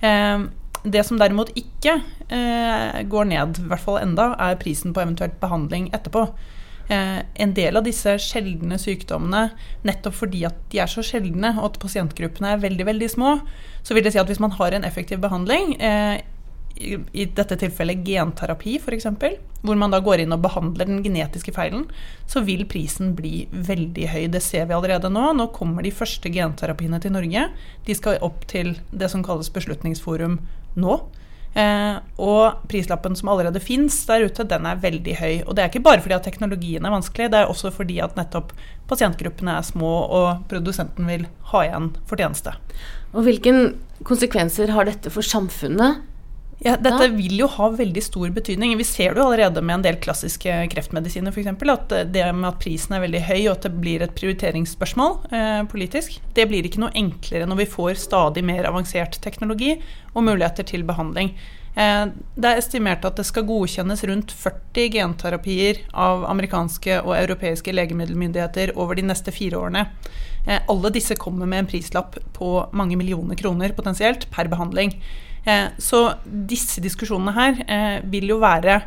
Eh, 0.01 0.49
det 0.81 1.05
som 1.05 1.21
derimot 1.21 1.53
ikke 1.53 1.99
eh, 2.33 3.01
går 3.05 3.33
ned, 3.37 3.61
i 3.61 3.69
hvert 3.69 3.85
fall 3.85 4.01
enda, 4.01 4.31
er 4.41 4.57
prisen 4.57 4.97
på 4.97 5.05
eventuelt 5.05 5.37
behandling 5.43 5.91
etterpå. 5.93 6.25
Eh, 6.87 7.19
en 7.43 7.53
del 7.53 7.75
av 7.75 7.83
disse 7.83 8.13
sjeldne 8.23 8.77
sykdommene, 8.79 9.49
nettopp 9.87 10.15
fordi 10.21 10.45
at 10.47 10.61
de 10.71 10.79
er 10.79 10.91
så 10.91 11.03
sjeldne 11.03 11.51
og 11.57 11.73
at 11.73 11.81
pasientgruppene 11.83 12.53
er 12.53 12.63
veldig 12.63 12.87
veldig 12.87 13.09
små, 13.11 13.33
så 13.83 13.97
vil 13.97 14.07
det 14.07 14.15
si 14.15 14.21
at 14.21 14.31
hvis 14.31 14.39
man 14.43 14.55
har 14.55 14.75
en 14.75 14.87
effektiv 14.87 15.19
behandling, 15.23 15.75
eh, 15.83 16.23
i 16.77 17.25
dette 17.25 17.57
tilfellet 17.57 18.03
genterapi 18.05 18.77
f.eks., 18.77 19.07
hvor 19.65 19.79
man 19.79 19.91
da 19.91 19.99
går 20.03 20.21
inn 20.23 20.35
og 20.35 20.43
behandler 20.43 20.85
den 20.85 21.01
genetiske 21.03 21.51
feilen, 21.55 21.87
så 22.29 22.43
vil 22.45 22.67
prisen 22.69 23.15
bli 23.17 23.47
veldig 23.51 24.09
høy. 24.13 24.23
Det 24.31 24.43
ser 24.45 24.67
vi 24.69 24.75
allerede 24.77 25.09
nå. 25.09 25.31
Nå 25.33 25.49
kommer 25.55 25.83
de 25.83 25.91
første 25.91 26.29
genterapiene 26.31 27.01
til 27.01 27.15
Norge. 27.15 27.47
De 27.87 27.97
skal 27.97 28.21
opp 28.25 28.45
til 28.51 28.75
det 28.93 29.09
som 29.13 29.25
kalles 29.25 29.49
Beslutningsforum 29.53 30.37
nå. 30.77 30.99
Eh, 31.57 31.95
og 32.21 32.67
prislappen 32.69 33.15
som 33.17 33.31
allerede 33.33 33.61
fins 33.63 34.03
der 34.05 34.27
ute, 34.27 34.45
den 34.45 34.67
er 34.69 34.81
veldig 34.81 35.15
høy. 35.17 35.33
Og 35.45 35.55
det 35.57 35.63
er 35.63 35.71
ikke 35.71 35.85
bare 35.87 36.03
fordi 36.03 36.17
at 36.17 36.27
teknologien 36.27 36.85
er 36.85 36.93
vanskelig, 36.93 37.31
det 37.33 37.39
er 37.39 37.49
også 37.49 37.71
fordi 37.73 37.97
at 38.03 38.17
nettopp 38.19 38.53
pasientgruppene 38.91 39.55
er 39.57 39.65
små 39.65 39.93
og 40.19 40.45
produsenten 40.51 41.09
vil 41.09 41.25
ha 41.51 41.63
igjen 41.65 41.89
fortjeneste. 42.09 42.53
Og 43.15 43.25
hvilken 43.25 43.73
konsekvenser 44.05 44.75
har 44.75 44.85
dette 44.85 45.09
for 45.13 45.25
samfunnet? 45.25 46.03
Ja, 46.57 46.73
dette 46.73 47.05
ja. 47.05 47.13
vil 47.13 47.35
jo 47.37 47.47
ha 47.53 47.67
veldig 47.69 48.01
stor 48.01 48.31
betydning. 48.33 48.73
Vi 48.79 48.85
ser 48.87 49.13
det 49.13 49.21
jo 49.21 49.27
allerede 49.27 49.61
med 49.61 49.77
en 49.77 49.83
del 49.85 49.99
klassiske 50.01 50.55
kreftmedisiner 50.71 51.33
f.eks. 51.33 51.51
At 51.69 51.93
det 52.09 52.23
med 52.33 52.47
at 52.49 52.57
prisen 52.63 52.95
er 52.97 53.03
veldig 53.03 53.21
høy 53.27 53.41
og 53.43 53.51
at 53.53 53.67
det 53.67 53.73
blir 53.77 54.01
et 54.01 54.15
prioriteringsspørsmål 54.17 55.19
eh, 55.29 55.61
politisk, 55.69 56.17
det 56.33 56.47
blir 56.49 56.65
ikke 56.65 56.81
noe 56.81 56.95
enklere 56.97 57.45
når 57.49 57.61
vi 57.61 57.69
får 57.75 58.01
stadig 58.01 58.41
mer 58.47 58.65
avansert 58.69 59.19
teknologi 59.21 59.75
og 60.15 60.25
muligheter 60.25 60.65
til 60.65 60.85
behandling. 60.87 61.35
Eh, 61.77 62.07
det 62.33 62.49
er 62.49 62.63
estimert 62.63 63.05
at 63.05 63.21
det 63.21 63.27
skal 63.29 63.45
godkjennes 63.45 64.01
rundt 64.09 64.33
40 64.33 64.89
genterapier 64.97 65.83
av 65.93 66.25
amerikanske 66.25 67.03
og 67.03 67.13
europeiske 67.19 67.75
legemiddelmyndigheter 67.75 68.73
over 68.81 68.97
de 68.97 69.05
neste 69.05 69.33
fire 69.35 69.61
årene. 69.61 69.85
Eh, 70.47 70.57
alle 70.73 70.93
disse 70.95 71.19
kommer 71.21 71.45
med 71.45 71.67
en 71.67 71.69
prislapp 71.69 72.17
på 72.33 72.51
mange 72.73 72.97
millioner 72.97 73.37
kroner 73.37 73.77
potensielt 73.77 74.25
per 74.33 74.49
behandling. 74.49 74.97
Eh, 75.47 75.67
så 75.79 76.01
disse 76.25 76.83
diskusjonene 76.83 77.33
her 77.37 77.61
eh, 77.71 77.99
vil 78.11 78.33
jo 78.33 78.39
være 78.41 78.81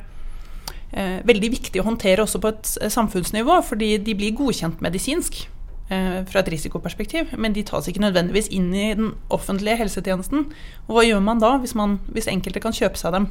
eh, 0.93 1.21
veldig 1.27 1.51
viktig 1.57 1.81
å 1.81 1.87
håndtere 1.87 2.27
også 2.27 2.41
på 2.43 2.53
et 2.53 2.75
samfunnsnivå, 2.93 3.63
fordi 3.65 3.95
de 4.05 4.17
blir 4.19 4.37
godkjent 4.39 4.85
medisinsk 4.85 5.47
fra 5.91 6.39
et 6.39 6.49
risikoperspektiv, 6.53 7.33
men 7.35 7.51
de 7.51 7.65
tas 7.67 7.89
ikke 7.91 7.99
nødvendigvis 8.05 8.47
inn 8.55 8.69
i 8.71 8.93
den 8.95 9.09
offentlige 9.35 9.75
helsetjenesten. 9.81 10.45
Og 10.85 10.93
hva 10.95 11.03
gjør 11.03 11.25
man 11.27 11.41
da, 11.43 11.57
hvis, 11.59 11.73
man, 11.75 11.97
hvis 12.15 12.29
enkelte 12.31 12.63
kan 12.63 12.77
kjøpe 12.77 13.01
seg 13.01 13.11
dem 13.17 13.27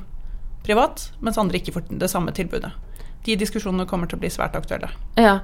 privat, 0.65 1.05
mens 1.23 1.39
andre 1.39 1.61
ikke 1.61 1.71
får 1.77 1.85
det 2.01 2.09
samme 2.11 2.33
tilbudet? 2.35 2.73
De 3.23 3.37
diskusjonene 3.39 3.87
kommer 3.87 4.11
til 4.11 4.19
å 4.19 4.23
bli 4.25 4.33
svært 4.33 4.59
aktuelle. 4.59 4.91
Ja, 5.15 5.37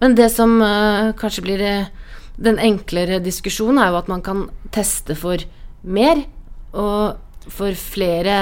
Men 0.00 0.16
det 0.16 0.30
som 0.32 0.62
uh, 0.64 1.12
kanskje 1.12 1.44
blir 1.44 1.66
den 2.40 2.56
enklere 2.56 3.20
diskusjonen, 3.20 3.82
er 3.82 3.92
jo 3.92 4.00
at 4.00 4.08
man 4.08 4.24
kan 4.24 4.46
teste 4.72 5.12
for 5.12 5.44
mer. 5.84 6.24
Og 6.72 7.20
for 7.50 7.74
flere 7.78 8.36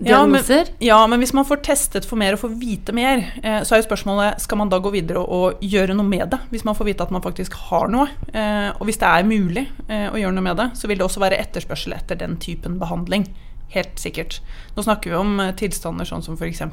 diagnoser? 0.00 0.70
Ja 0.70 0.72
men, 0.78 0.86
ja, 0.88 1.00
men 1.12 1.22
hvis 1.22 1.34
man 1.36 1.46
får 1.48 1.62
testet 1.66 2.08
for 2.08 2.20
mer 2.20 2.36
og 2.36 2.42
får 2.44 2.54
vite 2.60 2.94
mer, 2.96 3.26
eh, 3.42 3.60
så 3.66 3.76
er 3.76 3.82
jo 3.82 3.88
spørsmålet 3.88 4.40
skal 4.40 4.62
man 4.62 4.72
da 4.72 4.80
gå 4.82 4.92
videre 4.94 5.20
og, 5.20 5.30
og, 5.58 5.60
gjøre 5.64 5.96
noe 5.96 6.08
med 6.08 6.30
det. 6.32 6.40
Hvis 6.54 6.64
man 6.68 6.78
får 6.78 6.90
vite 6.92 7.06
at 7.06 7.12
man 7.14 7.24
faktisk 7.24 7.58
har 7.68 7.90
noe. 7.92 8.08
Eh, 8.32 8.70
og 8.76 8.88
hvis 8.88 9.00
det 9.02 9.10
er 9.10 9.28
mulig 9.28 9.66
eh, 9.88 10.08
å 10.08 10.18
gjøre 10.20 10.36
noe 10.38 10.48
med 10.48 10.60
det, 10.60 10.70
så 10.80 10.90
vil 10.90 11.00
det 11.00 11.06
også 11.06 11.24
være 11.24 11.40
etterspørsel 11.42 11.96
etter 11.98 12.20
den 12.20 12.38
typen 12.40 12.80
behandling. 12.80 13.28
Helt 13.70 14.00
sikkert. 14.02 14.40
Nå 14.74 14.82
snakker 14.82 15.12
vi 15.12 15.18
om 15.18 15.36
eh, 15.38 15.52
tilstander 15.58 16.08
sånn 16.08 16.24
som 16.26 16.34
f.eks. 16.34 16.64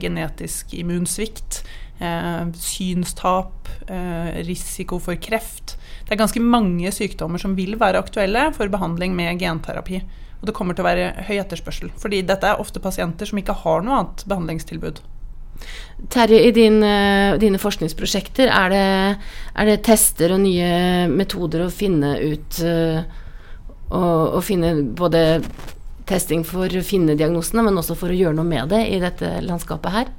genetisk 0.00 0.72
immunsvikt, 0.78 1.60
eh, 2.00 2.46
synstap, 2.56 3.68
eh, 3.84 4.38
risiko 4.48 5.00
for 5.02 5.20
kreft. 5.20 5.76
Det 6.06 6.16
er 6.16 6.22
ganske 6.22 6.40
mange 6.40 6.88
sykdommer 6.94 7.42
som 7.42 7.56
vil 7.58 7.76
være 7.80 8.00
aktuelle 8.00 8.48
for 8.56 8.72
behandling 8.72 9.12
med 9.18 9.42
genterapi. 9.42 10.00
Og 10.38 10.48
det 10.48 10.54
kommer 10.54 10.76
til 10.76 10.84
å 10.84 10.88
være 10.88 11.26
høy 11.26 11.36
etterspørsel, 11.40 11.92
fordi 11.98 12.22
dette 12.26 12.46
er 12.46 12.60
ofte 12.62 12.82
pasienter 12.82 13.26
som 13.28 13.40
ikke 13.40 13.56
har 13.64 13.82
noe 13.82 14.02
annet 14.02 14.26
behandlingstilbud. 14.30 15.00
Terje, 16.14 16.44
i 16.46 16.52
din, 16.54 16.78
uh, 16.84 17.34
dine 17.42 17.58
forskningsprosjekter, 17.58 18.50
er 18.54 18.70
det, 18.70 18.84
er 19.58 19.66
det, 19.66 19.80
tester 19.88 20.36
og 20.36 20.44
nye 20.44 21.08
metoder 21.10 21.64
å 21.66 21.72
finne 21.74 22.14
ut 22.22 22.60
Å 22.62 23.96
og, 23.96 24.34
og, 24.36 24.42
finne 24.44 24.74
både 24.92 25.40
testing 26.08 26.42
for 26.44 26.68
å 26.68 26.84
finne 26.84 27.16
diagnosene, 27.16 27.64
men 27.64 27.80
også 27.80 27.96
for 27.96 28.12
å 28.12 28.16
gjøre 28.16 28.36
noe 28.36 28.44
med 28.44 28.68
det 28.68 28.82
i 28.92 28.98
dette 29.00 29.38
landskapet 29.40 29.94
her? 29.94 30.10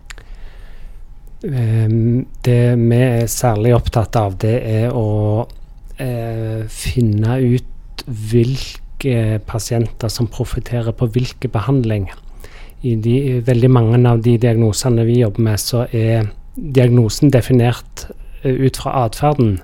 Um, 1.46 2.26
det 2.44 2.76
vi 2.82 3.00
er 3.00 3.30
særlig 3.32 3.76
opptatt 3.78 4.18
av, 4.20 4.36
det 4.42 4.58
er 4.66 4.90
å 4.92 5.46
uh, 5.46 6.62
finne 6.66 7.38
ut 7.46 8.04
hvilke 8.10 8.89
hvilke 9.00 9.40
pasienter 9.48 10.10
som 10.10 10.28
profitterer 10.28 10.92
på 10.92 11.08
hvilken 11.08 11.52
behandling. 11.52 12.10
I 12.84 12.96
de, 12.96 13.42
veldig 13.46 13.70
mange 13.70 14.10
av 14.10 14.22
de 14.22 14.38
diagnosene 14.38 15.06
vi 15.06 15.22
jobber 15.22 15.42
med, 15.42 15.60
så 15.60 15.88
er 15.92 16.30
diagnosen 16.56 17.32
definert 17.32 18.08
eh, 18.44 18.56
ut 18.56 18.78
fra 18.78 19.06
atferden. 19.06 19.60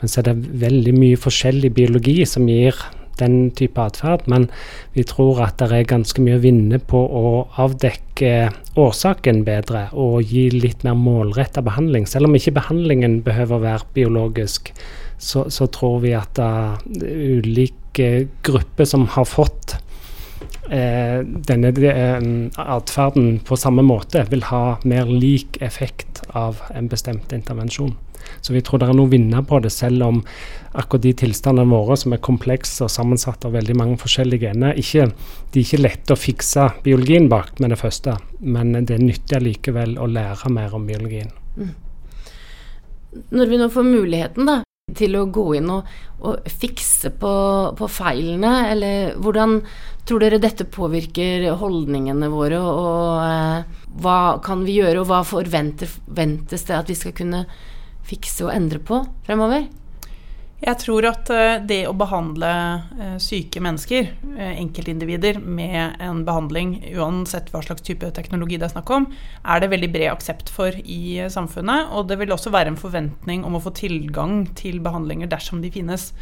Men 0.00 0.08
så 0.08 0.20
er 0.20 0.32
det 0.32 0.60
veldig 0.60 0.94
mye 0.96 1.16
forskjellig 1.16 1.72
biologi 1.74 2.24
som 2.26 2.48
gir 2.48 2.74
den 3.20 3.50
type 3.56 3.80
atferd. 3.80 4.26
Men 4.30 4.48
vi 4.94 5.04
tror 5.08 5.42
at 5.44 5.58
det 5.60 5.70
er 5.72 5.88
ganske 5.88 6.22
mye 6.24 6.38
å 6.38 6.44
vinne 6.44 6.80
på 6.82 7.00
å 7.00 7.24
avdekke 7.60 8.50
årsaken 8.80 9.42
bedre 9.46 9.86
og 9.92 10.22
gi 10.30 10.48
litt 10.54 10.84
mer 10.86 10.98
målretta 10.98 11.62
behandling. 11.64 12.08
Selv 12.10 12.28
om 12.28 12.36
ikke 12.38 12.56
behandlingen 12.58 13.20
behøver 13.26 13.58
å 13.58 13.64
være 13.64 13.90
biologisk, 13.96 14.72
så, 15.18 15.46
så 15.50 15.68
tror 15.72 16.00
vi 16.04 16.14
at 16.16 16.38
uh, 16.42 16.76
ulike 16.84 18.28
grupper 18.44 18.88
som 18.88 19.06
har 19.14 19.28
fått 19.28 19.76
uh, 20.68 21.20
denne 21.22 21.70
uh, 21.70 22.24
atferden 22.64 23.38
på 23.46 23.58
samme 23.60 23.84
måte, 23.86 24.26
vil 24.30 24.44
ha 24.50 24.80
mer 24.84 25.10
lik 25.10 25.60
effekt 25.62 26.24
av 26.34 26.62
en 26.74 26.90
bestemt 26.90 27.32
intervensjon. 27.36 27.94
Så 28.40 28.54
vi 28.54 28.62
tror 28.64 28.80
det 28.80 28.88
er 28.88 28.98
noe 28.98 29.08
å 29.08 29.12
vinne 29.12 29.42
på 29.46 29.60
det, 29.64 29.72
selv 29.74 30.06
om 30.06 30.20
akkurat 30.74 31.04
de 31.06 31.14
tilstandene 31.24 31.70
våre, 31.70 31.96
som 31.98 32.14
er 32.14 32.22
komplekse 32.24 32.86
og 32.86 32.92
sammensatt 32.92 33.46
av 33.46 33.54
veldig 33.54 33.76
mange 33.78 33.98
forskjellige 34.02 34.50
gener, 34.50 34.78
ikke, 34.80 35.08
de 35.54 35.60
er 35.60 35.64
ikke 35.64 35.82
lette 35.82 36.14
å 36.14 36.18
fikse 36.18 36.68
biologien 36.86 37.30
bak 37.30 37.60
med 37.62 37.74
det 37.74 37.80
første, 37.80 38.18
men 38.40 38.74
det 38.80 38.98
er 38.98 39.06
nyttig 39.06 39.42
likevel 39.44 39.96
å 40.02 40.10
lære 40.10 40.52
mer 40.52 40.74
om 40.76 40.86
biologien. 40.88 41.32
Mm. 41.54 41.74
Når 43.30 43.50
vi 43.50 43.58
nå 43.60 43.70
får 43.70 43.86
muligheten 43.86 44.48
da, 44.50 44.60
til 44.92 45.14
å 45.16 45.26
gå 45.32 45.44
inn 45.58 45.70
og, 45.72 45.86
og 46.24 46.48
fikse 46.60 47.14
på, 47.20 47.34
på, 47.78 47.88
feilene, 47.88 48.52
eller 48.72 49.14
hvordan 49.22 49.60
tror 50.04 50.24
dere 50.24 50.40
dette 50.42 50.66
påvirker 50.68 51.46
holdningene 51.60 52.28
våre, 52.32 52.58
og, 52.60 52.82
og 52.82 53.22
eh, 53.24 53.86
hva 54.04 54.18
kan 54.44 54.66
vi 54.66 54.78
gjøre, 54.80 55.00
og 55.00 55.08
hva 55.08 55.22
forventes 55.26 55.96
det 56.68 56.76
at 56.76 56.90
vi 56.90 56.98
skal 56.98 57.16
kunne 57.16 57.44
fikse 58.04 58.46
og 58.46 58.54
endre 58.54 58.82
på 58.84 59.00
fremover? 59.26 59.66
Jeg 60.64 60.78
tror 60.80 61.04
at 61.10 61.28
eh, 61.34 61.58
det 61.66 61.82
å 61.90 61.96
behandle 61.98 62.50
eh, 62.96 63.16
syke 63.20 63.60
mennesker, 63.60 64.06
eh, 64.32 64.54
enkeltindivider, 64.62 65.36
med 65.42 65.98
en 66.00 66.22
behandling, 66.24 66.78
uansett 66.94 67.50
hva 67.52 67.60
slags 67.66 67.84
type 67.84 68.08
teknologi 68.16 68.56
det 68.56 68.70
er 68.70 68.72
snakk 68.72 68.92
om, 68.94 69.08
er 69.44 69.60
det 69.60 69.68
veldig 69.74 69.90
bred 69.92 70.12
aksept 70.14 70.52
for 70.54 70.72
i 70.72 71.18
samfunnet. 71.32 71.92
Og 71.92 72.08
det 72.08 72.16
vil 72.22 72.32
også 72.32 72.54
være 72.54 72.72
en 72.72 72.80
forventning 72.80 73.44
om 73.44 73.58
å 73.58 73.62
få 73.64 73.74
tilgang 73.76 74.46
til 74.56 74.80
behandlinger 74.84 75.28
dersom 75.34 75.60
de 75.60 75.72
finnes. 75.74 76.12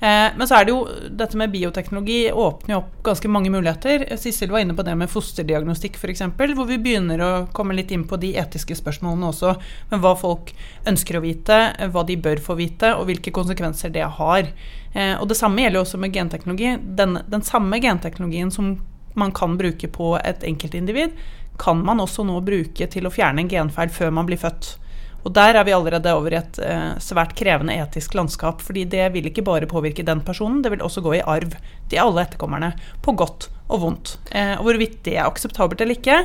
Eh, 0.00 0.36
men 0.36 0.48
så 0.48 0.56
er 0.56 0.64
det 0.64 0.72
jo 0.72 0.84
dette 1.12 1.36
med 1.36 1.52
bioteknologi 1.52 2.32
åpner 2.32 2.74
jo 2.74 2.78
opp 2.80 3.02
ganske 3.04 3.28
mange 3.28 3.50
muligheter. 3.52 4.06
Sissel 4.16 4.52
var 4.52 4.64
inne 4.64 4.74
på 4.76 4.84
det 4.86 4.94
med 4.96 5.10
fosterdiagnostikk 5.12 5.98
f.eks., 6.00 6.22
hvor 6.56 6.68
vi 6.68 6.78
begynner 6.80 7.20
å 7.20 7.30
komme 7.52 7.76
litt 7.76 7.92
inn 7.92 8.06
på 8.08 8.16
de 8.20 8.32
etiske 8.40 8.78
spørsmålene 8.78 9.28
også. 9.28 9.54
Men 9.92 10.00
hva 10.00 10.14
folk 10.16 10.54
ønsker 10.88 11.18
å 11.18 11.24
vite, 11.24 11.58
hva 11.92 12.06
de 12.08 12.16
bør 12.16 12.40
få 12.40 12.56
vite, 12.56 12.94
og 12.96 13.10
hvilke 13.10 13.34
konsekvenser 13.36 13.92
det 13.92 14.08
har. 14.16 14.48
Eh, 14.94 15.16
og 15.20 15.28
det 15.28 15.36
samme 15.38 15.66
gjelder 15.66 15.82
jo 15.82 15.84
også 15.84 16.00
med 16.00 16.16
genteknologi. 16.16 16.78
Den, 16.80 17.20
den 17.28 17.44
samme 17.44 17.82
genteknologien 17.84 18.54
som 18.54 18.78
man 19.20 19.34
kan 19.36 19.58
bruke 19.60 19.90
på 19.92 20.14
et 20.24 20.46
enkeltindivid, 20.46 21.12
kan 21.60 21.82
man 21.84 22.00
også 22.00 22.24
nå 22.24 22.38
bruke 22.40 22.86
til 22.88 23.04
å 23.04 23.12
fjerne 23.12 23.44
en 23.44 23.52
genfeil 23.52 23.92
før 23.92 24.14
man 24.16 24.28
blir 24.30 24.40
født. 24.40 24.78
Og 25.24 25.34
der 25.36 25.58
er 25.58 25.66
vi 25.66 25.74
allerede 25.76 26.12
over 26.16 26.32
i 26.32 26.38
et 26.40 26.60
eh, 26.64 26.92
svært 27.02 27.34
krevende 27.38 27.76
etisk 27.76 28.14
landskap. 28.16 28.62
fordi 28.62 28.84
det 28.84 29.12
vil 29.12 29.26
ikke 29.26 29.44
bare 29.44 29.66
påvirke 29.66 30.06
den 30.06 30.20
personen, 30.20 30.62
det 30.62 30.70
vil 30.72 30.82
også 30.82 31.00
gå 31.00 31.14
i 31.14 31.24
arv 31.24 31.56
til 31.88 31.98
alle 31.98 32.22
etterkommerne. 32.22 32.72
På 33.02 33.12
godt 33.12 33.50
og 33.68 33.80
vondt. 33.80 34.18
Eh, 34.32 34.56
og 34.58 34.64
hvorvidt 34.64 35.02
det 35.04 35.16
er 35.16 35.26
akseptabelt 35.26 35.80
eller 35.80 35.98
ikke, 35.98 36.24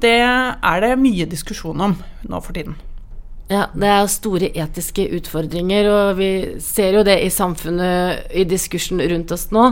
det 0.00 0.18
er 0.20 0.80
det 0.80 0.98
mye 1.00 1.26
diskusjon 1.26 1.80
om 1.80 1.96
nå 2.28 2.40
for 2.44 2.52
tiden. 2.52 2.76
Ja, 3.46 3.68
det 3.78 3.86
er 3.86 4.08
store 4.10 4.48
etiske 4.58 5.04
utfordringer, 5.14 5.86
og 5.86 6.16
vi 6.18 6.30
ser 6.62 6.98
jo 6.98 7.04
det 7.06 7.20
i 7.22 7.30
samfunnet, 7.30 8.26
i 8.34 8.42
diskursen 8.48 8.98
rundt 8.98 9.30
oss 9.36 9.46
nå, 9.54 9.68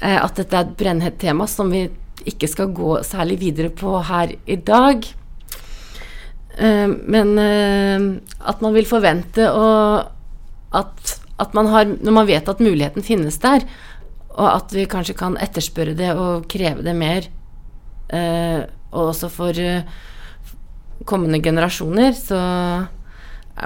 eh, 0.00 0.16
at 0.16 0.40
dette 0.40 0.56
er 0.56 0.64
et 0.64 0.78
brennhett 0.78 1.20
tema 1.20 1.46
som 1.50 1.72
vi 1.72 1.84
ikke 2.24 2.48
skal 2.48 2.72
gå 2.72 2.96
særlig 3.04 3.40
videre 3.42 3.68
på 3.74 3.98
her 4.08 4.32
i 4.48 4.56
dag. 4.56 5.04
Eh, 6.58 6.88
men 6.88 7.38
eh, 7.38 8.06
at 8.46 8.62
man 8.62 8.74
vil 8.76 8.86
forvente 8.86 9.46
at, 10.74 11.14
at 11.42 11.54
man 11.56 11.66
har 11.72 11.88
Når 11.90 12.14
man 12.14 12.28
vet 12.28 12.48
at 12.48 12.62
muligheten 12.62 13.02
finnes 13.02 13.38
der, 13.42 13.66
og 14.34 14.48
at 14.50 14.74
vi 14.74 14.86
kanskje 14.90 15.16
kan 15.18 15.38
etterspørre 15.38 15.94
det 15.98 16.10
og 16.14 16.48
kreve 16.50 16.82
det 16.82 16.94
mer, 16.98 17.26
eh, 18.10 18.66
og 18.94 19.12
også 19.12 19.30
for 19.30 19.58
kommende 21.06 21.42
generasjoner, 21.42 22.14
så 22.14 22.38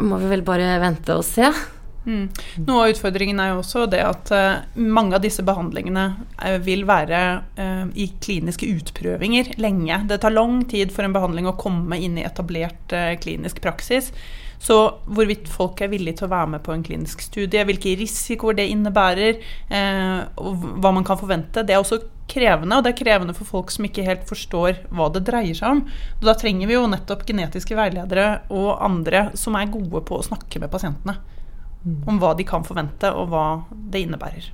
må 0.05 0.19
vi 0.21 0.31
vel 0.33 0.45
bare 0.45 0.77
vente 0.83 1.17
og 1.17 1.25
se. 1.25 1.49
Mm. 2.09 2.29
Noe 2.65 2.87
av 2.87 2.95
utfordringen 2.95 3.41
er 3.43 3.53
jo 3.53 3.61
også 3.61 3.85
det 3.93 4.01
at 4.01 4.31
uh, 4.33 4.63
mange 4.81 5.19
av 5.19 5.21
disse 5.25 5.45
behandlingene 5.45 6.07
uh, 6.41 6.57
vil 6.65 6.87
være 6.89 7.21
uh, 7.59 7.87
i 7.93 8.09
kliniske 8.25 8.69
utprøvinger 8.79 9.53
lenge. 9.61 10.01
Det 10.09 10.21
tar 10.23 10.33
lang 10.33 10.63
tid 10.71 10.95
for 10.95 11.05
en 11.05 11.17
behandling 11.17 11.51
å 11.51 11.57
komme 11.61 12.01
inn 12.01 12.17
i 12.17 12.25
etablert 12.25 12.95
klinisk 13.21 13.61
praksis. 13.65 14.13
Så 14.59 14.77
hvorvidt 15.07 15.47
folk 15.53 15.83
er 15.85 15.91
villige 15.93 16.19
til 16.19 16.27
å 16.27 16.33
være 16.33 16.55
med 16.57 16.65
på 16.65 16.73
en 16.75 16.83
klinisk 16.83 17.21
studie, 17.23 17.63
hvilke 17.69 17.93
risikoer 18.01 18.57
det 18.59 18.65
innebærer, 18.73 19.39
og 20.43 20.65
hva 20.83 20.91
man 20.97 21.07
kan 21.07 21.21
forvente, 21.21 21.63
det 21.63 21.77
er 21.77 21.79
også 21.79 22.01
krevende. 22.27 22.75
Og 22.75 22.83
det 22.83 22.91
er 22.91 22.99
krevende 22.99 23.37
for 23.39 23.47
folk 23.47 23.71
som 23.71 23.87
ikke 23.87 24.03
helt 24.09 24.27
forstår 24.27 24.81
hva 24.91 25.13
det 25.15 25.23
dreier 25.29 25.55
seg 25.55 25.77
om. 25.77 25.85
Og 26.19 26.27
da 26.27 26.35
trenger 26.41 26.67
vi 26.67 26.75
jo 26.75 26.89
nettopp 26.91 27.23
genetiske 27.29 27.79
veiledere 27.79 28.27
og 28.51 28.73
andre 28.83 29.29
som 29.39 29.55
er 29.61 29.71
gode 29.71 30.03
på 30.09 30.19
å 30.19 30.27
snakke 30.27 30.65
med 30.65 30.75
pasientene 30.75 31.21
om 32.07 32.19
hva 32.21 32.35
de 32.37 32.45
kan 32.45 32.65
forvente, 32.67 33.11
og 33.15 33.31
hva 33.33 33.45
det 33.71 34.05
innebærer. 34.07 34.53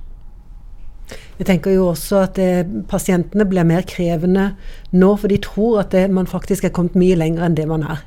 Jeg 1.37 1.45
tenker 1.45 1.75
jo 1.75 1.89
også 1.91 2.23
at 2.23 2.35
det, 2.39 2.49
eh, 2.59 2.81
pasientene 2.89 3.45
blir 3.45 3.63
mer 3.63 3.81
krevende 3.81 4.55
nå, 4.91 5.15
for 5.15 5.27
de 5.27 5.37
tror 5.37 5.79
at 5.83 5.91
det, 5.91 6.09
man 6.11 6.27
faktisk 6.27 6.63
er 6.63 6.73
kommet 6.73 6.95
mye 6.95 7.15
lenger 7.15 7.45
enn 7.45 7.57
det 7.57 7.67
man 7.67 7.83
er. 7.83 8.03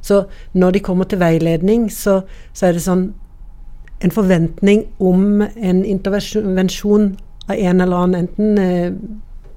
Så 0.00 0.26
når 0.54 0.76
de 0.76 0.80
kommer 0.80 1.04
til 1.04 1.18
veiledning, 1.18 1.90
så, 1.90 2.22
så 2.52 2.66
er 2.66 2.76
det 2.76 2.84
sånn 2.84 3.14
en 4.04 4.12
forventning 4.12 4.84
om 5.00 5.42
en 5.42 5.84
intervensjon 5.84 7.16
av 7.48 7.56
en 7.56 7.80
eller 7.80 7.96
annen, 7.96 8.26
enten 8.26 8.58
eh, 8.58 8.92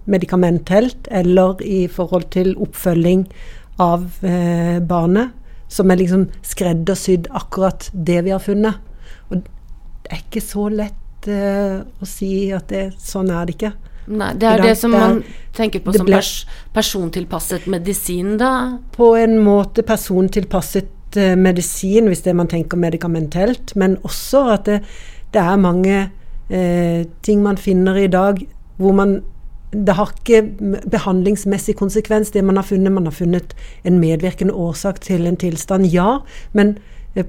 medikamentelt 0.10 1.08
eller 1.12 1.62
i 1.62 1.88
forhold 1.88 2.30
til 2.34 2.56
oppfølging 2.58 3.28
av 3.80 4.08
eh, 4.26 4.80
barnet, 4.80 5.36
som 5.70 5.92
er 5.92 6.00
liksom 6.00 6.30
skreddersydd 6.42 7.30
akkurat 7.36 7.92
det 7.94 8.24
vi 8.26 8.34
har 8.34 8.42
funnet. 8.42 8.80
Og 9.30 9.44
det 9.44 10.12
er 10.12 10.24
ikke 10.24 10.44
så 10.44 10.68
lett 10.74 11.30
uh, 11.30 11.82
å 11.86 12.08
si 12.08 12.50
at 12.56 12.70
det, 12.72 12.90
sånn 13.02 13.32
er 13.34 13.48
det 13.48 13.58
ikke. 13.58 13.74
Nei, 14.10 14.32
Det 14.42 14.48
er 14.50 14.64
det, 14.64 14.76
som 14.80 14.94
man 14.96 15.20
tenker 15.54 15.84
på 15.86 15.94
som 15.94 16.08
pers 16.10 16.46
persontilpasset 16.74 17.68
medisin, 17.70 18.38
da? 18.42 18.54
På 18.96 19.12
en 19.20 19.38
måte 19.46 19.86
persontilpasset 19.86 21.20
uh, 21.20 21.36
medisin, 21.38 22.10
hvis 22.10 22.26
det 22.26 22.36
man 22.38 22.50
tenker 22.50 22.80
medikamentelt. 22.82 23.76
Men 23.78 24.00
også 24.08 24.46
at 24.56 24.70
det, 24.70 24.80
det 25.34 25.44
er 25.44 25.62
mange 25.62 26.08
uh, 26.50 27.02
ting 27.26 27.44
man 27.46 27.60
finner 27.62 28.00
i 28.02 28.10
dag 28.10 28.42
hvor 28.80 28.96
man 28.96 29.20
det 29.70 29.94
har 29.94 30.10
ikke 30.10 30.42
behandlingsmessig 30.90 31.76
konsekvens, 31.78 32.32
det 32.34 32.42
man 32.42 32.58
har 32.58 32.66
funnet. 32.66 32.92
Man 32.92 33.06
har 33.06 33.14
funnet 33.14 33.54
en 33.86 34.00
medvirkende 34.02 34.54
årsak 34.54 35.00
til 35.06 35.28
en 35.30 35.38
tilstand, 35.38 35.86
ja. 35.94 36.20
Men 36.54 36.78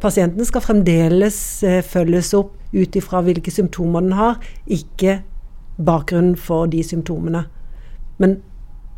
pasienten 0.01 0.45
skal 0.45 0.63
fremdeles 0.65 1.63
eh, 1.65 1.81
følges 1.83 2.35
opp 2.37 2.57
ut 2.73 2.97
ifra 2.97 3.23
hvilke 3.25 3.51
symptomer 3.51 4.05
den 4.05 4.13
har, 4.19 4.39
ikke 4.67 5.21
bakgrunnen 5.81 6.37
for 6.37 6.69
de 6.71 6.83
symptomene. 6.85 7.47
Men 8.21 8.37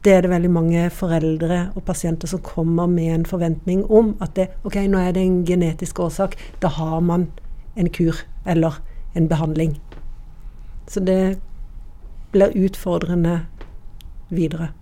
det 0.05 0.13
er 0.13 0.25
det 0.25 0.33
veldig 0.33 0.51
mange 0.51 0.91
foreldre 0.91 1.61
og 1.77 1.85
pasienter 1.87 2.29
som 2.29 2.43
kommer 2.43 2.91
med 2.91 3.15
en 3.15 3.27
forventning 3.27 3.85
om 3.87 4.17
at 4.21 4.35
det, 4.37 4.49
ok, 4.67 4.81
nå 4.91 4.99
er 4.99 5.15
det 5.15 5.23
en 5.23 5.45
genetisk 5.47 6.01
årsak, 6.03 6.35
da 6.63 6.73
har 6.75 7.01
man 7.01 7.29
en 7.79 7.89
kur 7.89 8.19
eller 8.47 8.81
en 9.15 9.29
behandling. 9.31 9.77
Så 10.91 11.01
det 11.01 11.39
blir 12.33 12.57
utfordrende 12.65 13.41
videre 14.31 14.73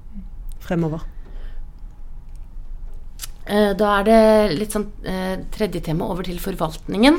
fremover. 0.61 1.05
Eh, 3.51 3.73
da 3.75 3.95
er 3.99 4.07
det 4.07 4.59
litt 4.61 4.75
sånn 4.77 4.87
eh, 5.03 5.37
tredje 5.51 5.83
tema 5.89 6.07
over 6.13 6.27
til 6.27 6.39
forvaltningen. 6.43 7.19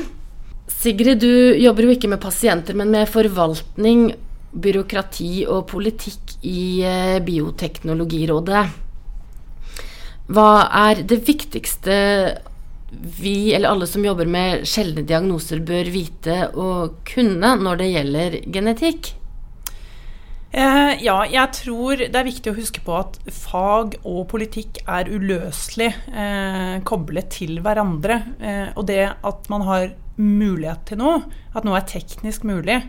Sigrid, 0.72 1.20
du 1.20 1.58
jobber 1.60 1.84
jo 1.84 1.96
ikke 1.96 2.08
med 2.08 2.22
pasienter, 2.22 2.76
men 2.78 2.92
med 2.94 3.10
forvaltning, 3.10 4.12
byråkrati 4.52 5.46
og 5.48 5.66
politikk 5.70 6.36
i 6.48 6.80
eh, 6.88 7.18
Bioteknologirådet. 7.24 8.64
Hva 10.32 10.48
er 10.86 11.04
det 11.08 11.20
viktigste 11.26 11.94
vi, 12.92 13.52
eller 13.52 13.72
alle 13.72 13.88
som 13.88 14.04
jobber 14.04 14.28
med 14.28 14.66
sjeldne 14.68 15.04
diagnoser, 15.08 15.60
bør 15.64 15.88
vite 15.92 16.46
og 16.52 17.02
kunne 17.08 17.56
når 17.60 17.80
det 17.80 17.92
gjelder 17.92 18.38
genetikk? 18.52 19.12
Eh, 20.52 20.98
ja, 21.00 21.14
jeg 21.24 21.48
tror 21.56 22.02
det 22.02 22.18
er 22.18 22.26
viktig 22.28 22.52
å 22.52 22.58
huske 22.58 22.82
på 22.84 22.96
at 22.98 23.14
fag 23.32 23.94
og 24.02 24.26
politikk 24.28 24.82
er 24.84 25.08
uløselig 25.08 25.88
eh, 26.12 26.74
koblet 26.84 27.30
til 27.38 27.62
hverandre. 27.64 28.18
Eh, 28.36 28.68
og 28.76 28.84
det 28.90 29.06
at 29.14 29.48
man 29.52 29.64
har 29.64 29.94
mulighet 30.20 30.84
til 30.90 31.00
noe, 31.00 31.22
at 31.56 31.64
noe 31.64 31.80
er 31.80 31.88
teknisk 31.88 32.44
mulig, 32.44 32.82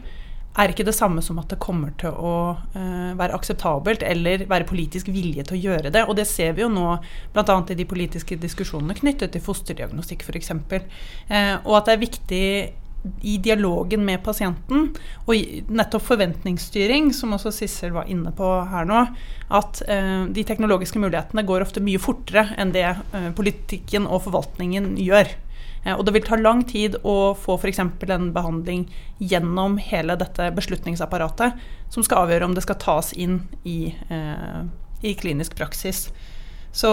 er 0.53 0.69
ikke 0.69 0.85
det 0.85 0.93
samme 0.93 1.21
som 1.25 1.39
at 1.41 1.49
det 1.49 1.61
kommer 1.63 1.95
til 1.97 2.13
å 2.13 2.35
eh, 2.77 3.15
være 3.17 3.39
akseptabelt 3.39 4.03
eller 4.05 4.43
være 4.49 4.67
politisk 4.69 5.09
vilje 5.13 5.47
til 5.47 5.57
å 5.57 5.63
gjøre 5.63 5.93
det. 5.93 6.03
Og 6.05 6.17
det 6.19 6.27
ser 6.29 6.53
vi 6.57 6.65
jo 6.65 6.69
nå 6.69 6.97
bl.a. 7.33 7.57
i 7.63 7.79
de 7.79 7.87
politiske 7.89 8.37
diskusjonene 8.43 8.97
knyttet 8.99 9.33
til 9.33 9.45
fosterdiagnostikk 9.45 10.27
f.eks. 10.27 10.53
Eh, 10.53 11.55
og 11.63 11.79
at 11.79 11.89
det 11.89 11.95
er 11.95 12.03
viktig 12.03 12.45
i 13.21 13.37
dialogen 13.43 14.05
med 14.07 14.23
pasienten, 14.23 14.89
og 15.27 15.63
nettopp 15.67 16.05
forventningsstyring, 16.07 17.11
som 17.15 17.35
også 17.35 17.51
Sissel 17.51 17.91
var 17.95 18.07
inne 18.11 18.31
på 18.35 18.49
her 18.71 18.87
nå, 18.87 19.05
at 19.53 19.81
eh, 19.91 20.25
de 20.33 20.45
teknologiske 20.47 21.01
mulighetene 21.01 21.43
går 21.47 21.65
ofte 21.65 21.83
mye 21.83 22.01
fortere 22.01 22.47
enn 22.59 22.71
det 22.75 22.85
eh, 22.87 23.31
politikken 23.35 24.07
og 24.07 24.23
forvaltningen 24.27 24.93
gjør. 25.03 25.33
Eh, 25.83 25.95
og 25.95 26.05
det 26.05 26.15
vil 26.15 26.27
ta 26.27 26.39
lang 26.39 26.63
tid 26.67 26.97
å 27.03 27.33
få 27.39 27.57
f.eks. 27.59 27.81
en 27.83 28.29
behandling 28.35 28.85
gjennom 29.19 29.77
hele 29.83 30.15
dette 30.19 30.49
beslutningsapparatet, 30.55 31.59
som 31.93 32.05
skal 32.05 32.25
avgjøre 32.25 32.47
om 32.47 32.55
det 32.55 32.63
skal 32.65 32.79
tas 32.81 33.11
inn 33.13 33.41
i, 33.67 33.93
eh, 34.09 34.61
i 35.03 35.15
klinisk 35.19 35.57
praksis. 35.59 36.07
Så 36.73 36.89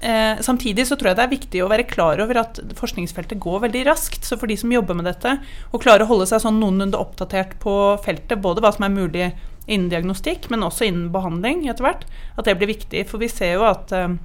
eh, 0.00 0.40
Samtidig 0.44 0.86
så 0.88 0.96
tror 0.98 1.10
jeg 1.10 1.18
det 1.18 1.24
er 1.26 1.34
viktig 1.34 1.62
å 1.64 1.70
være 1.70 1.86
klar 1.88 2.20
over 2.22 2.42
at 2.42 2.60
forskningsfeltet 2.78 3.40
går 3.42 3.64
veldig 3.66 3.84
raskt. 3.88 4.24
Så 4.26 4.38
for 4.40 4.50
de 4.50 4.56
som 4.60 4.72
jobber 4.72 4.98
med 4.98 5.08
dette, 5.08 5.36
å 5.70 5.80
klare 5.82 6.06
å 6.06 6.10
holde 6.10 6.28
seg 6.30 6.42
sånn 6.44 6.60
noenlunde 6.62 7.00
oppdatert 7.00 7.56
på 7.62 7.76
feltet, 8.04 8.40
både 8.42 8.64
hva 8.64 8.72
som 8.76 8.86
er 8.86 8.94
mulig 8.94 9.30
innen 9.70 9.90
diagnostikk, 9.92 10.48
men 10.50 10.66
også 10.66 10.88
innen 10.88 11.10
behandling 11.14 11.66
etter 11.70 11.86
hvert, 11.86 12.06
at 12.36 12.48
det 12.48 12.56
blir 12.58 12.72
viktig. 12.72 13.06
For 13.10 13.22
vi 13.22 13.30
ser 13.30 13.56
jo 13.58 13.66
at 13.68 13.94
eh, 13.94 14.18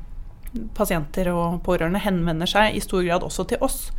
pasienter 0.78 1.30
og 1.34 1.62
pårørende 1.66 2.04
henvender 2.04 2.50
seg 2.50 2.76
i 2.76 2.84
stor 2.84 3.04
grad 3.06 3.26
også 3.26 3.48
til 3.52 3.66
oss 3.66 3.90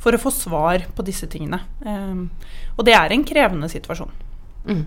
for 0.00 0.14
å 0.14 0.20
få 0.20 0.32
svar 0.34 0.84
på 0.96 1.04
disse 1.06 1.28
tingene. 1.30 1.62
Eh, 1.84 2.52
og 2.76 2.86
det 2.88 2.96
er 2.98 3.14
en 3.14 3.26
krevende 3.26 3.70
situasjon. 3.72 4.14
Mm. 4.64 4.84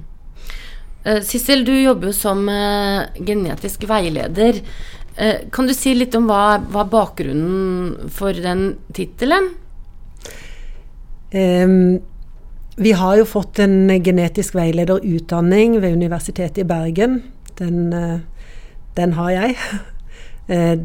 Uh, 1.08 1.22
Sissel, 1.24 1.64
du 1.64 1.72
jobber 1.72 2.10
jo 2.10 2.16
som 2.16 2.42
uh, 2.50 3.08
genetisk 3.16 3.86
veileder. 3.88 4.60
Uh, 5.18 5.48
kan 5.52 5.68
du 5.68 5.74
si 5.74 5.96
litt 5.98 6.16
om 6.18 6.28
hva, 6.30 6.60
hva 6.70 6.86
bakgrunnen 6.90 8.12
for 8.14 8.38
den 8.38 8.76
tittelen? 8.94 9.52
Um, 11.34 11.98
vi 12.78 12.94
har 12.94 13.18
jo 13.18 13.26
fått 13.26 13.60
en 13.64 13.90
genetisk 14.06 14.54
veilederutdanning 14.56 15.80
ved 15.82 15.98
Universitetet 15.98 16.62
i 16.62 16.68
Bergen. 16.70 17.24
Den, 17.58 17.90
den 18.94 19.16
har 19.18 19.32
jeg. 19.34 19.56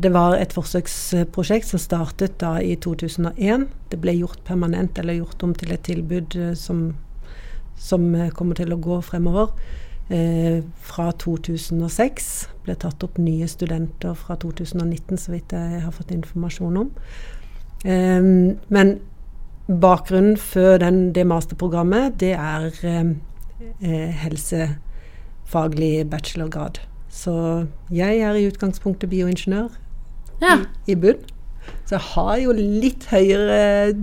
Det 0.02 0.10
var 0.10 0.38
et 0.40 0.54
forsøksprosjekt 0.56 1.68
som 1.68 1.78
startet 1.78 2.40
da 2.40 2.56
i 2.58 2.72
2001. 2.80 3.68
Det 3.92 3.98
ble 4.02 4.16
gjort 4.16 4.40
permanent, 4.48 4.96
eller 4.98 5.20
gjort 5.20 5.44
om 5.46 5.52
til 5.54 5.70
et 5.76 5.84
tilbud 5.86 6.34
som, 6.58 6.80
som 7.78 8.08
kommer 8.34 8.58
til 8.58 8.72
å 8.74 8.80
gå 8.82 8.98
fremover. 9.06 9.52
Eh, 10.12 10.60
fra 10.76 11.06
2006. 11.16 12.26
Ble 12.66 12.74
tatt 12.76 13.04
opp 13.06 13.16
nye 13.22 13.46
studenter 13.48 14.12
fra 14.18 14.36
2019, 14.36 15.16
så 15.16 15.32
vidt 15.32 15.54
jeg 15.56 15.80
har 15.80 15.94
fått 15.96 16.12
informasjon 16.12 16.76
om. 16.82 16.90
Eh, 17.84 18.20
men 18.68 18.92
bakgrunnen 19.68 20.36
for 20.36 20.76
den, 20.82 21.14
det 21.16 21.24
masterprogrammet, 21.30 22.18
det 22.20 22.34
er 22.36 22.68
eh, 22.84 24.12
helsefaglig 24.20 25.94
bachelorgrad. 26.12 26.82
Så 27.08 27.66
jeg 27.92 28.20
er 28.20 28.36
i 28.36 28.48
utgangspunktet 28.50 29.08
bioingeniør 29.12 29.72
ja. 30.42 30.58
i, 30.58 30.92
i 30.92 30.98
bunn. 30.98 31.24
Så 31.86 31.96
jeg 31.96 32.04
har 32.12 32.36
jo 32.42 32.52
litt 32.58 33.08
høyere 33.12 33.94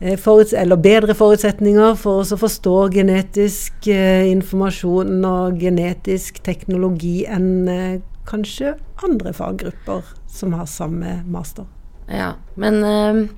eller 0.00 0.76
bedre 0.76 1.14
forutsetninger 1.14 1.96
for 1.98 2.22
å 2.22 2.38
forstå 2.38 2.76
genetisk 2.94 3.88
eh, 3.90 4.30
informasjon 4.30 5.24
og 5.26 5.58
genetisk 5.58 6.38
teknologi 6.46 7.24
enn 7.26 7.68
eh, 7.68 8.00
kanskje 8.28 8.76
andre 9.02 9.32
faggrupper 9.32 10.06
som 10.30 10.54
har 10.54 10.66
samme 10.70 11.22
master. 11.26 11.66
Ja, 12.08 12.36
men 12.54 12.84
eh, 12.84 13.28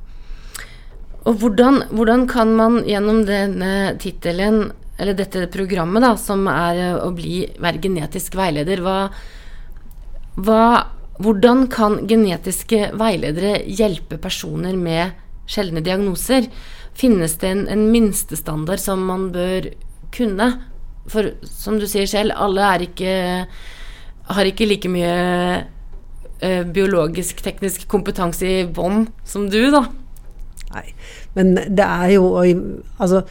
Og 1.25 1.37
hvordan, 1.37 1.83
hvordan, 1.93 2.27
kan 2.29 2.55
man 2.57 2.79
gjennom 2.89 3.27
denne 3.29 3.97
tittelen, 4.01 4.73
eller 4.97 5.17
dette 5.17 5.47
programmet, 5.53 6.03
da, 6.03 6.15
som 6.17 6.47
er 6.49 6.77
eh, 6.77 6.97
å 6.97 7.11
bli, 7.13 7.45
være 7.61 7.83
genetisk 7.83 8.37
veileder, 8.37 8.81
hva, 8.81 9.11
hva, 10.37 10.63
hvordan 11.21 11.67
kan 11.73 12.01
genetiske 12.09 12.93
veiledere 12.97 13.61
hjelpe 13.65 14.17
personer 14.21 14.77
med 14.77 15.13
sjeldne 15.51 15.83
diagnoser, 15.85 16.49
finnes 16.97 17.37
det 17.41 17.51
en, 17.51 17.67
en 17.71 17.87
minstestandard 17.93 18.83
som 18.83 19.03
man 19.09 19.31
bør 19.35 19.71
kunne? 20.15 20.51
For 21.11 21.33
som 21.47 21.79
du 21.81 21.87
sier 21.91 22.09
selv, 22.11 22.37
alle 22.37 22.71
ikke, 22.87 23.13
har 24.31 24.51
ikke 24.51 24.69
like 24.69 24.91
mye 24.93 25.15
eh, 26.41 26.63
biologisk-teknisk 26.67 27.89
kompetanse 27.91 28.47
i 28.47 28.67
bånn 28.67 29.09
som 29.27 29.49
du, 29.51 29.63
da. 29.75 29.87
Nei, 30.71 30.87
men 31.35 31.57
det 31.67 31.83
er 31.83 32.13
jo 32.15 32.29
Altså, 32.39 33.25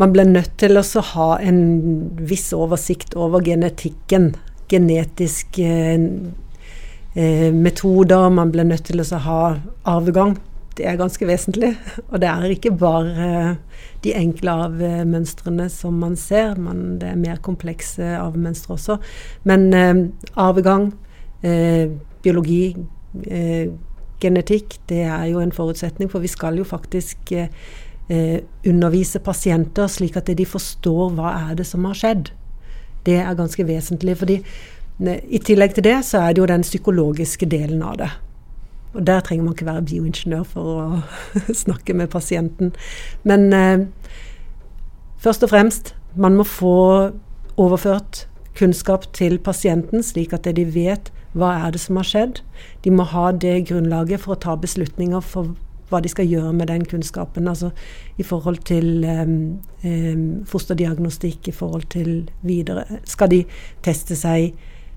man 0.00 0.14
blir 0.14 0.26
nødt 0.26 0.56
til 0.58 0.80
å 0.80 1.02
ha 1.12 1.30
en 1.44 1.60
viss 2.26 2.48
oversikt 2.56 3.14
over 3.14 3.44
genetikken. 3.44 4.32
Genetiske 4.70 5.70
eh, 7.14 7.50
metoder. 7.52 8.30
Man 8.32 8.50
blir 8.54 8.66
nødt 8.66 8.88
til 8.88 9.04
å 9.04 9.22
ha 9.26 9.42
arvegang 9.84 10.38
det 10.78 10.86
er 10.86 10.98
ganske 11.00 11.26
vesentlig. 11.26 11.74
Og 12.08 12.20
det 12.22 12.28
er 12.30 12.54
ikke 12.54 12.72
bare 12.78 13.56
de 14.04 14.14
enkle 14.16 14.54
arvemønstrene 14.66 15.68
som 15.72 15.98
man 16.00 16.16
ser, 16.16 16.56
men 16.60 16.98
det 17.00 17.10
er 17.10 17.20
mer 17.20 17.40
komplekse 17.44 18.14
arvemønstre 18.16 18.74
også. 18.76 18.96
Men 19.48 19.68
eh, 19.76 20.06
arvegang, 20.40 20.90
eh, 21.42 21.90
biologi, 22.22 22.76
eh, 23.26 23.68
genetikk, 24.20 24.78
det 24.88 25.02
er 25.08 25.24
jo 25.32 25.40
en 25.40 25.52
forutsetning, 25.52 26.10
for 26.12 26.20
vi 26.20 26.28
skal 26.32 26.58
jo 26.60 26.64
faktisk 26.64 27.32
eh, 27.32 28.40
undervise 28.66 29.20
pasienter 29.24 29.88
slik 29.88 30.16
at 30.20 30.32
de 30.36 30.46
forstår 30.48 31.14
hva 31.16 31.34
er 31.50 31.54
det 31.60 31.68
som 31.68 31.84
har 31.88 31.96
skjedd. 31.96 32.32
Det 33.06 33.20
er 33.20 33.36
ganske 33.36 33.66
vesentlig. 33.66 34.16
fordi 34.18 34.40
eh, 35.06 35.20
i 35.28 35.38
tillegg 35.38 35.74
til 35.74 35.84
det 35.84 36.00
så 36.04 36.24
er 36.24 36.34
det 36.34 36.44
jo 36.44 36.50
den 36.50 36.66
psykologiske 36.66 37.46
delen 37.46 37.82
av 37.82 37.96
det. 38.00 38.10
Og 38.92 39.06
der 39.06 39.20
trenger 39.20 39.44
man 39.44 39.54
ikke 39.54 39.68
være 39.68 39.86
bioingeniør 39.86 40.42
for 40.42 40.70
å 40.74 41.00
snakke 41.64 41.94
med 41.94 42.10
pasienten. 42.10 42.72
Men 43.22 43.52
eh, 43.54 43.86
først 45.22 45.46
og 45.46 45.52
fremst, 45.52 45.94
man 46.16 46.36
må 46.36 46.46
få 46.46 46.74
overført 47.60 48.26
kunnskap 48.58 49.06
til 49.14 49.38
pasienten, 49.38 50.02
slik 50.02 50.34
at 50.34 50.48
de 50.56 50.66
vet 50.74 51.12
hva 51.38 51.52
er 51.66 51.74
det 51.74 51.80
som 51.80 52.00
har 52.00 52.08
skjedd. 52.08 52.40
De 52.84 52.90
må 52.90 53.06
ha 53.12 53.30
det 53.32 53.68
grunnlaget 53.70 54.24
for 54.24 54.34
å 54.34 54.42
ta 54.42 54.56
beslutninger 54.58 55.22
for 55.22 55.54
hva 55.90 56.00
de 56.02 56.10
skal 56.10 56.28
gjøre 56.30 56.52
med 56.54 56.70
den 56.70 56.84
kunnskapen. 56.86 57.48
Altså 57.50 57.70
i 58.18 58.26
forhold 58.26 58.62
til 58.66 59.04
um, 59.06 59.38
um, 59.84 60.26
fosterdiagnostikk, 60.46 61.48
i 61.48 61.54
forhold 61.54 61.88
til 61.90 62.30
videre 62.42 62.84
Skal 63.04 63.30
de 63.30 63.40
teste 63.86 64.18
seg 64.18 64.52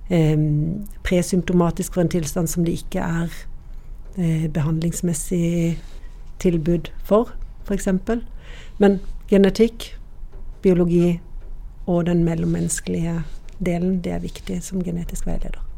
um, 0.10 0.84
presymptomatisk 1.06 1.94
for 1.94 2.06
en 2.06 2.14
tilstand 2.14 2.50
som 2.50 2.66
de 2.66 2.78
ikke 2.78 3.02
er 3.02 3.30
eh, 3.30 3.42
behandlingsmessig 4.16 5.80
tilbud 6.40 6.92
for, 7.04 7.32
f.eks. 7.66 7.88
Men 8.78 9.00
genetikk, 9.30 9.98
biologi 10.62 11.20
og 11.88 12.06
den 12.06 12.24
mellommenneskelige 12.24 13.24
delen, 13.60 14.02
det 14.04 14.12
er 14.12 14.24
viktig 14.24 14.62
som 14.64 14.84
genetisk 14.84 15.26
veileder. 15.28 15.73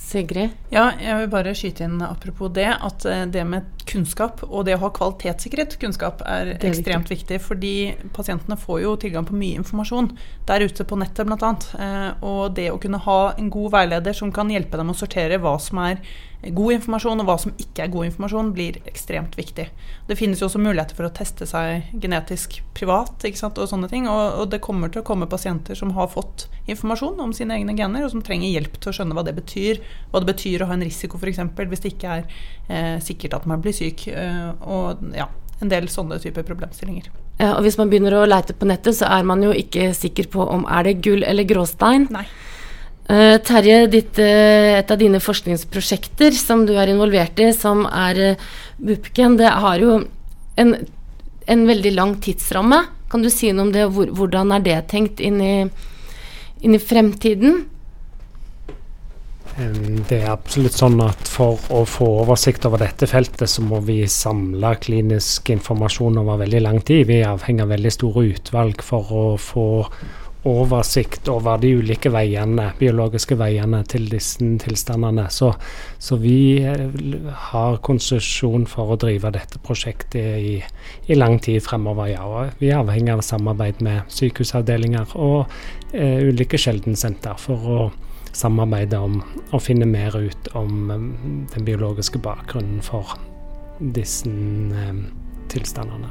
Sigrid? 0.00 0.50
Ja, 0.72 0.88
jeg 0.98 1.18
vil 1.20 1.28
bare 1.30 1.52
skyte 1.54 1.84
inn 1.86 2.00
apropos 2.02 2.50
det, 2.56 2.66
at 2.72 3.04
eh, 3.06 3.26
det 3.30 3.44
med 3.46 3.68
kunnskap 3.90 4.40
og 4.46 4.64
det 4.66 4.76
å 4.76 4.82
ha 4.84 4.90
kvalitetssikret 4.94 5.76
kunnskap 5.82 6.22
er, 6.24 6.54
er 6.56 6.66
ekstremt 6.70 7.10
viktig. 7.10 7.36
viktig. 7.36 7.40
Fordi 7.44 7.74
pasientene 8.16 8.58
får 8.58 8.80
jo 8.84 8.96
tilgang 9.04 9.28
på 9.28 9.36
mye 9.38 9.60
informasjon 9.60 10.10
der 10.48 10.64
ute 10.66 10.86
på 10.86 10.98
nettet 10.98 11.28
bl.a. 11.28 11.52
Eh, 11.84 12.24
og 12.26 12.56
det 12.56 12.70
å 12.72 12.80
kunne 12.82 13.02
ha 13.06 13.20
en 13.36 13.52
god 13.52 13.76
veileder 13.76 14.16
som 14.16 14.32
kan 14.34 14.50
hjelpe 14.50 14.80
dem 14.80 14.90
å 14.90 14.98
sortere 14.98 15.38
hva 15.42 15.54
som 15.62 15.82
er 15.84 16.02
god 16.40 16.72
informasjon 16.78 17.20
og 17.20 17.28
hva 17.28 17.36
som 17.40 17.52
ikke 17.60 17.84
er 17.84 17.92
god 17.92 18.08
informasjon, 18.08 18.52
blir 18.56 18.78
ekstremt 18.88 19.36
viktig. 19.36 19.66
Det 20.08 20.16
finnes 20.16 20.40
jo 20.40 20.48
også 20.48 20.60
muligheter 20.62 20.96
for 20.96 21.08
å 21.08 21.12
teste 21.12 21.46
seg 21.48 21.90
genetisk 22.00 22.60
privat 22.76 23.26
og 23.26 23.66
sånne 23.68 23.90
ting. 23.92 24.08
Og, 24.08 24.40
og, 24.40 24.46
det 24.52 24.62
kommer 24.64 24.88
til 24.88 25.02
å 25.02 25.06
komme 25.06 25.28
pasienter 25.30 25.76
som 25.76 25.92
har 25.98 26.08
fått 26.12 26.48
informasjon 26.70 27.20
om 27.20 27.34
sine 27.36 27.58
egne 27.58 27.76
gener, 27.76 28.06
og 28.06 28.14
som 28.14 28.24
trenger 28.24 28.48
hjelp 28.48 28.80
til 28.80 28.92
å 28.92 28.96
skjønne 28.96 29.16
hva 29.16 29.26
det 29.26 29.36
betyr. 29.36 29.82
Hva 30.10 30.22
det 30.22 30.32
betyr 30.32 30.64
å 30.64 30.70
ha 30.70 30.76
en 30.76 30.84
risiko 30.84 31.18
f.eks. 31.20 31.42
hvis 31.56 31.84
det 31.84 31.94
ikke 31.94 32.16
er 32.18 32.24
eh, 32.68 32.96
sikkert 33.04 33.38
at 33.38 33.48
man 33.50 33.62
blir 33.62 33.76
syk. 33.76 34.08
Eh, 34.10 34.50
og 34.60 35.02
ja, 35.16 35.28
en 35.60 35.72
del 35.72 35.88
sånne 35.92 36.18
typer 36.22 36.46
problemstillinger. 36.48 37.10
Ja, 37.40 37.54
og 37.54 37.64
Hvis 37.64 37.78
man 37.80 37.88
begynner 37.88 38.18
å 38.18 38.28
leite 38.28 38.56
på 38.56 38.68
nettet, 38.68 38.98
så 38.98 39.08
er 39.08 39.24
man 39.24 39.42
jo 39.44 39.52
ikke 39.56 39.90
sikker 39.96 40.28
på 40.32 40.44
om 40.44 40.66
er 40.68 40.88
det 40.88 41.00
gull 41.04 41.24
eller 41.24 41.48
gråstein. 41.48 42.06
Nei. 42.12 42.26
Uh, 43.10 43.40
Terje, 43.42 43.88
ditt, 43.90 44.20
uh, 44.22 44.76
et 44.78 44.90
av 44.92 44.98
dine 45.00 45.18
forskningsprosjekter 45.18 46.36
som 46.36 46.62
du 46.68 46.76
er 46.78 46.92
involvert 46.92 47.40
i, 47.42 47.48
som 47.56 47.82
er 47.88 48.20
uh, 48.36 48.44
Bupken, 48.78 49.34
det 49.40 49.50
har 49.50 49.80
jo 49.82 49.96
en, 50.60 50.76
en, 51.50 51.64
veldig 51.66 51.94
lang 51.96 52.12
tidsramme. 52.22 52.84
Kan 53.10 53.24
du 53.24 53.30
si 53.32 53.50
noe 53.50 53.66
om 53.66 53.72
det? 53.74 53.88
Hvor, 53.96 54.12
hvordan 54.14 54.54
er 54.54 54.62
det 54.62 54.78
tenkt 54.92 55.18
inn 55.24 55.40
i, 55.42 55.54
inn 56.62 56.76
i 56.76 56.82
fremtiden? 56.82 57.64
Det 59.60 60.16
er 60.22 60.30
absolutt 60.32 60.76
sånn 60.78 61.00
at 61.04 61.28
for 61.28 61.60
å 61.74 61.82
få 61.88 62.06
oversikt 62.22 62.64
over 62.68 62.80
dette 62.80 63.08
feltet, 63.10 63.50
så 63.50 63.64
må 63.64 63.82
vi 63.84 63.98
samle 64.08 64.72
klinisk 64.80 65.50
informasjon 65.52 66.16
over 66.22 66.40
veldig 66.40 66.62
lang 66.64 66.80
tid. 66.80 67.04
Vi 67.10 67.20
avhenger 67.26 67.66
av 67.66 67.74
veldig 67.74 67.92
store 67.92 68.24
utvalg 68.30 68.80
for 68.86 69.12
å 69.12 69.24
få 69.40 69.68
oversikt 70.48 71.28
over 71.28 71.60
de 71.60 71.74
ulike 71.76 72.08
veiene, 72.12 72.70
biologiske 72.78 73.36
veiene 73.36 73.82
til 73.88 74.06
disse 74.08 74.46
tilstandene. 74.62 75.26
Så, 75.28 75.50
så 76.00 76.16
vi 76.20 76.62
eh, 76.64 76.86
har 77.52 77.80
konsesjon 77.84 78.64
for 78.70 78.94
å 78.94 79.00
drive 79.00 79.34
dette 79.36 79.60
prosjektet 79.60 80.40
i, 80.40 80.54
i 81.12 81.18
lang 81.18 81.36
tid 81.44 81.60
fremover. 81.66 82.14
Ja. 82.14 82.24
Og 82.24 82.62
vi 82.62 82.72
er 82.72 82.80
avhengig 82.80 83.12
av 83.18 83.24
samarbeid 83.26 83.84
med 83.84 84.08
sykehusavdelinger 84.16 85.16
og 85.20 85.52
eh, 85.92 86.24
ulike 86.24 86.60
sjeldensenter 86.60 87.36
for 87.40 87.74
å 87.76 87.82
samarbeide 88.36 88.98
om 88.98 89.20
å 89.52 89.60
finne 89.62 89.88
mer 89.88 90.16
ut 90.16 90.50
om 90.58 90.90
um, 90.90 91.10
den 91.54 91.66
biologiske 91.66 92.20
bakgrunnen 92.22 92.82
for 92.84 93.16
disse 93.80 94.28
um, 94.30 95.06
tilstandene. 95.50 96.10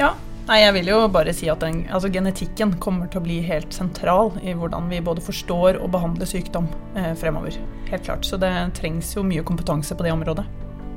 Ja, 0.00 0.14
Nei, 0.50 0.64
jeg 0.64 0.72
vil 0.80 0.88
jo 0.90 0.96
bare 1.14 1.30
si 1.36 1.46
at 1.52 1.60
den, 1.62 1.84
altså 1.94 2.08
genetikken 2.10 2.72
kommer 2.82 3.06
til 3.06 3.20
å 3.20 3.22
bli 3.22 3.36
helt 3.46 3.70
sentral 3.76 4.32
i 4.42 4.50
hvordan 4.58 4.88
vi 4.90 4.98
både 5.06 5.22
forstår 5.22 5.78
og 5.78 5.92
behandler 5.94 6.26
sykdom 6.26 6.66
eh, 6.98 7.12
fremover. 7.18 7.54
Helt 7.86 8.02
klart. 8.08 8.26
Så 8.26 8.40
det 8.40 8.50
trengs 8.74 9.12
jo 9.14 9.22
mye 9.22 9.44
kompetanse 9.46 9.94
på 9.94 10.06
det 10.06 10.10
området. 10.16 10.46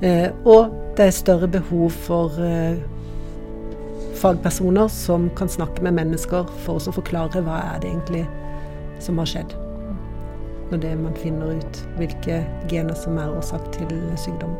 Eh, 0.01 0.29
og 0.49 0.73
det 0.97 1.05
er 1.05 1.13
større 1.13 1.51
behov 1.53 1.93
for 2.07 2.41
eh, 2.41 2.81
fagpersoner 4.23 4.89
som 4.89 5.29
kan 5.37 5.51
snakke 5.51 5.85
med 5.85 5.99
mennesker 6.01 6.49
for 6.65 6.81
å 6.81 6.95
forklare 6.95 7.45
hva 7.45 7.61
er 7.75 7.83
det 7.83 7.93
egentlig 7.93 8.25
som 9.03 9.21
har 9.21 9.29
skjedd. 9.29 9.53
Når 10.73 10.79
det 10.81 10.91
man 10.97 11.13
finner 11.13 11.51
ut 11.59 11.79
hvilke 11.99 12.39
gener 12.65 12.95
som 12.97 13.19
er 13.21 13.29
årsak 13.29 13.67
til 13.75 13.91
sykdom. 14.17 14.55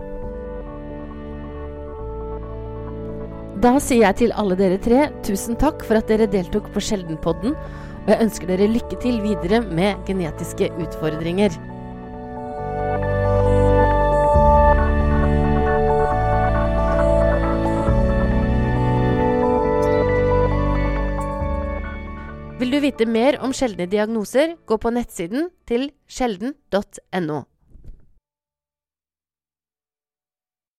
Da 3.63 3.71
sier 3.82 4.04
jeg 4.04 4.19
til 4.19 4.36
alle 4.38 4.54
dere 4.60 4.78
tre 4.78 5.08
tusen 5.26 5.58
takk 5.58 5.82
for 5.82 5.97
at 5.97 6.12
dere 6.12 6.30
deltok 6.30 6.69
på 6.76 6.84
Sjeldenpodden, 6.86 7.58
og 8.04 8.12
jeg 8.13 8.28
ønsker 8.28 8.52
dere 8.52 8.69
lykke 8.69 8.99
til 9.02 9.23
videre 9.26 9.63
med 9.65 10.06
genetiske 10.06 10.69
utfordringer. 10.86 11.58
Vite 22.83 23.05
mer 23.07 23.37
om 23.39 23.53
sjeldne 23.55 23.87
diagnoser, 23.87 24.57
gå 24.67 24.75
på 24.81 24.91
nettsiden 24.91 25.47
til 25.69 25.87
sjelden.no. 26.11 27.43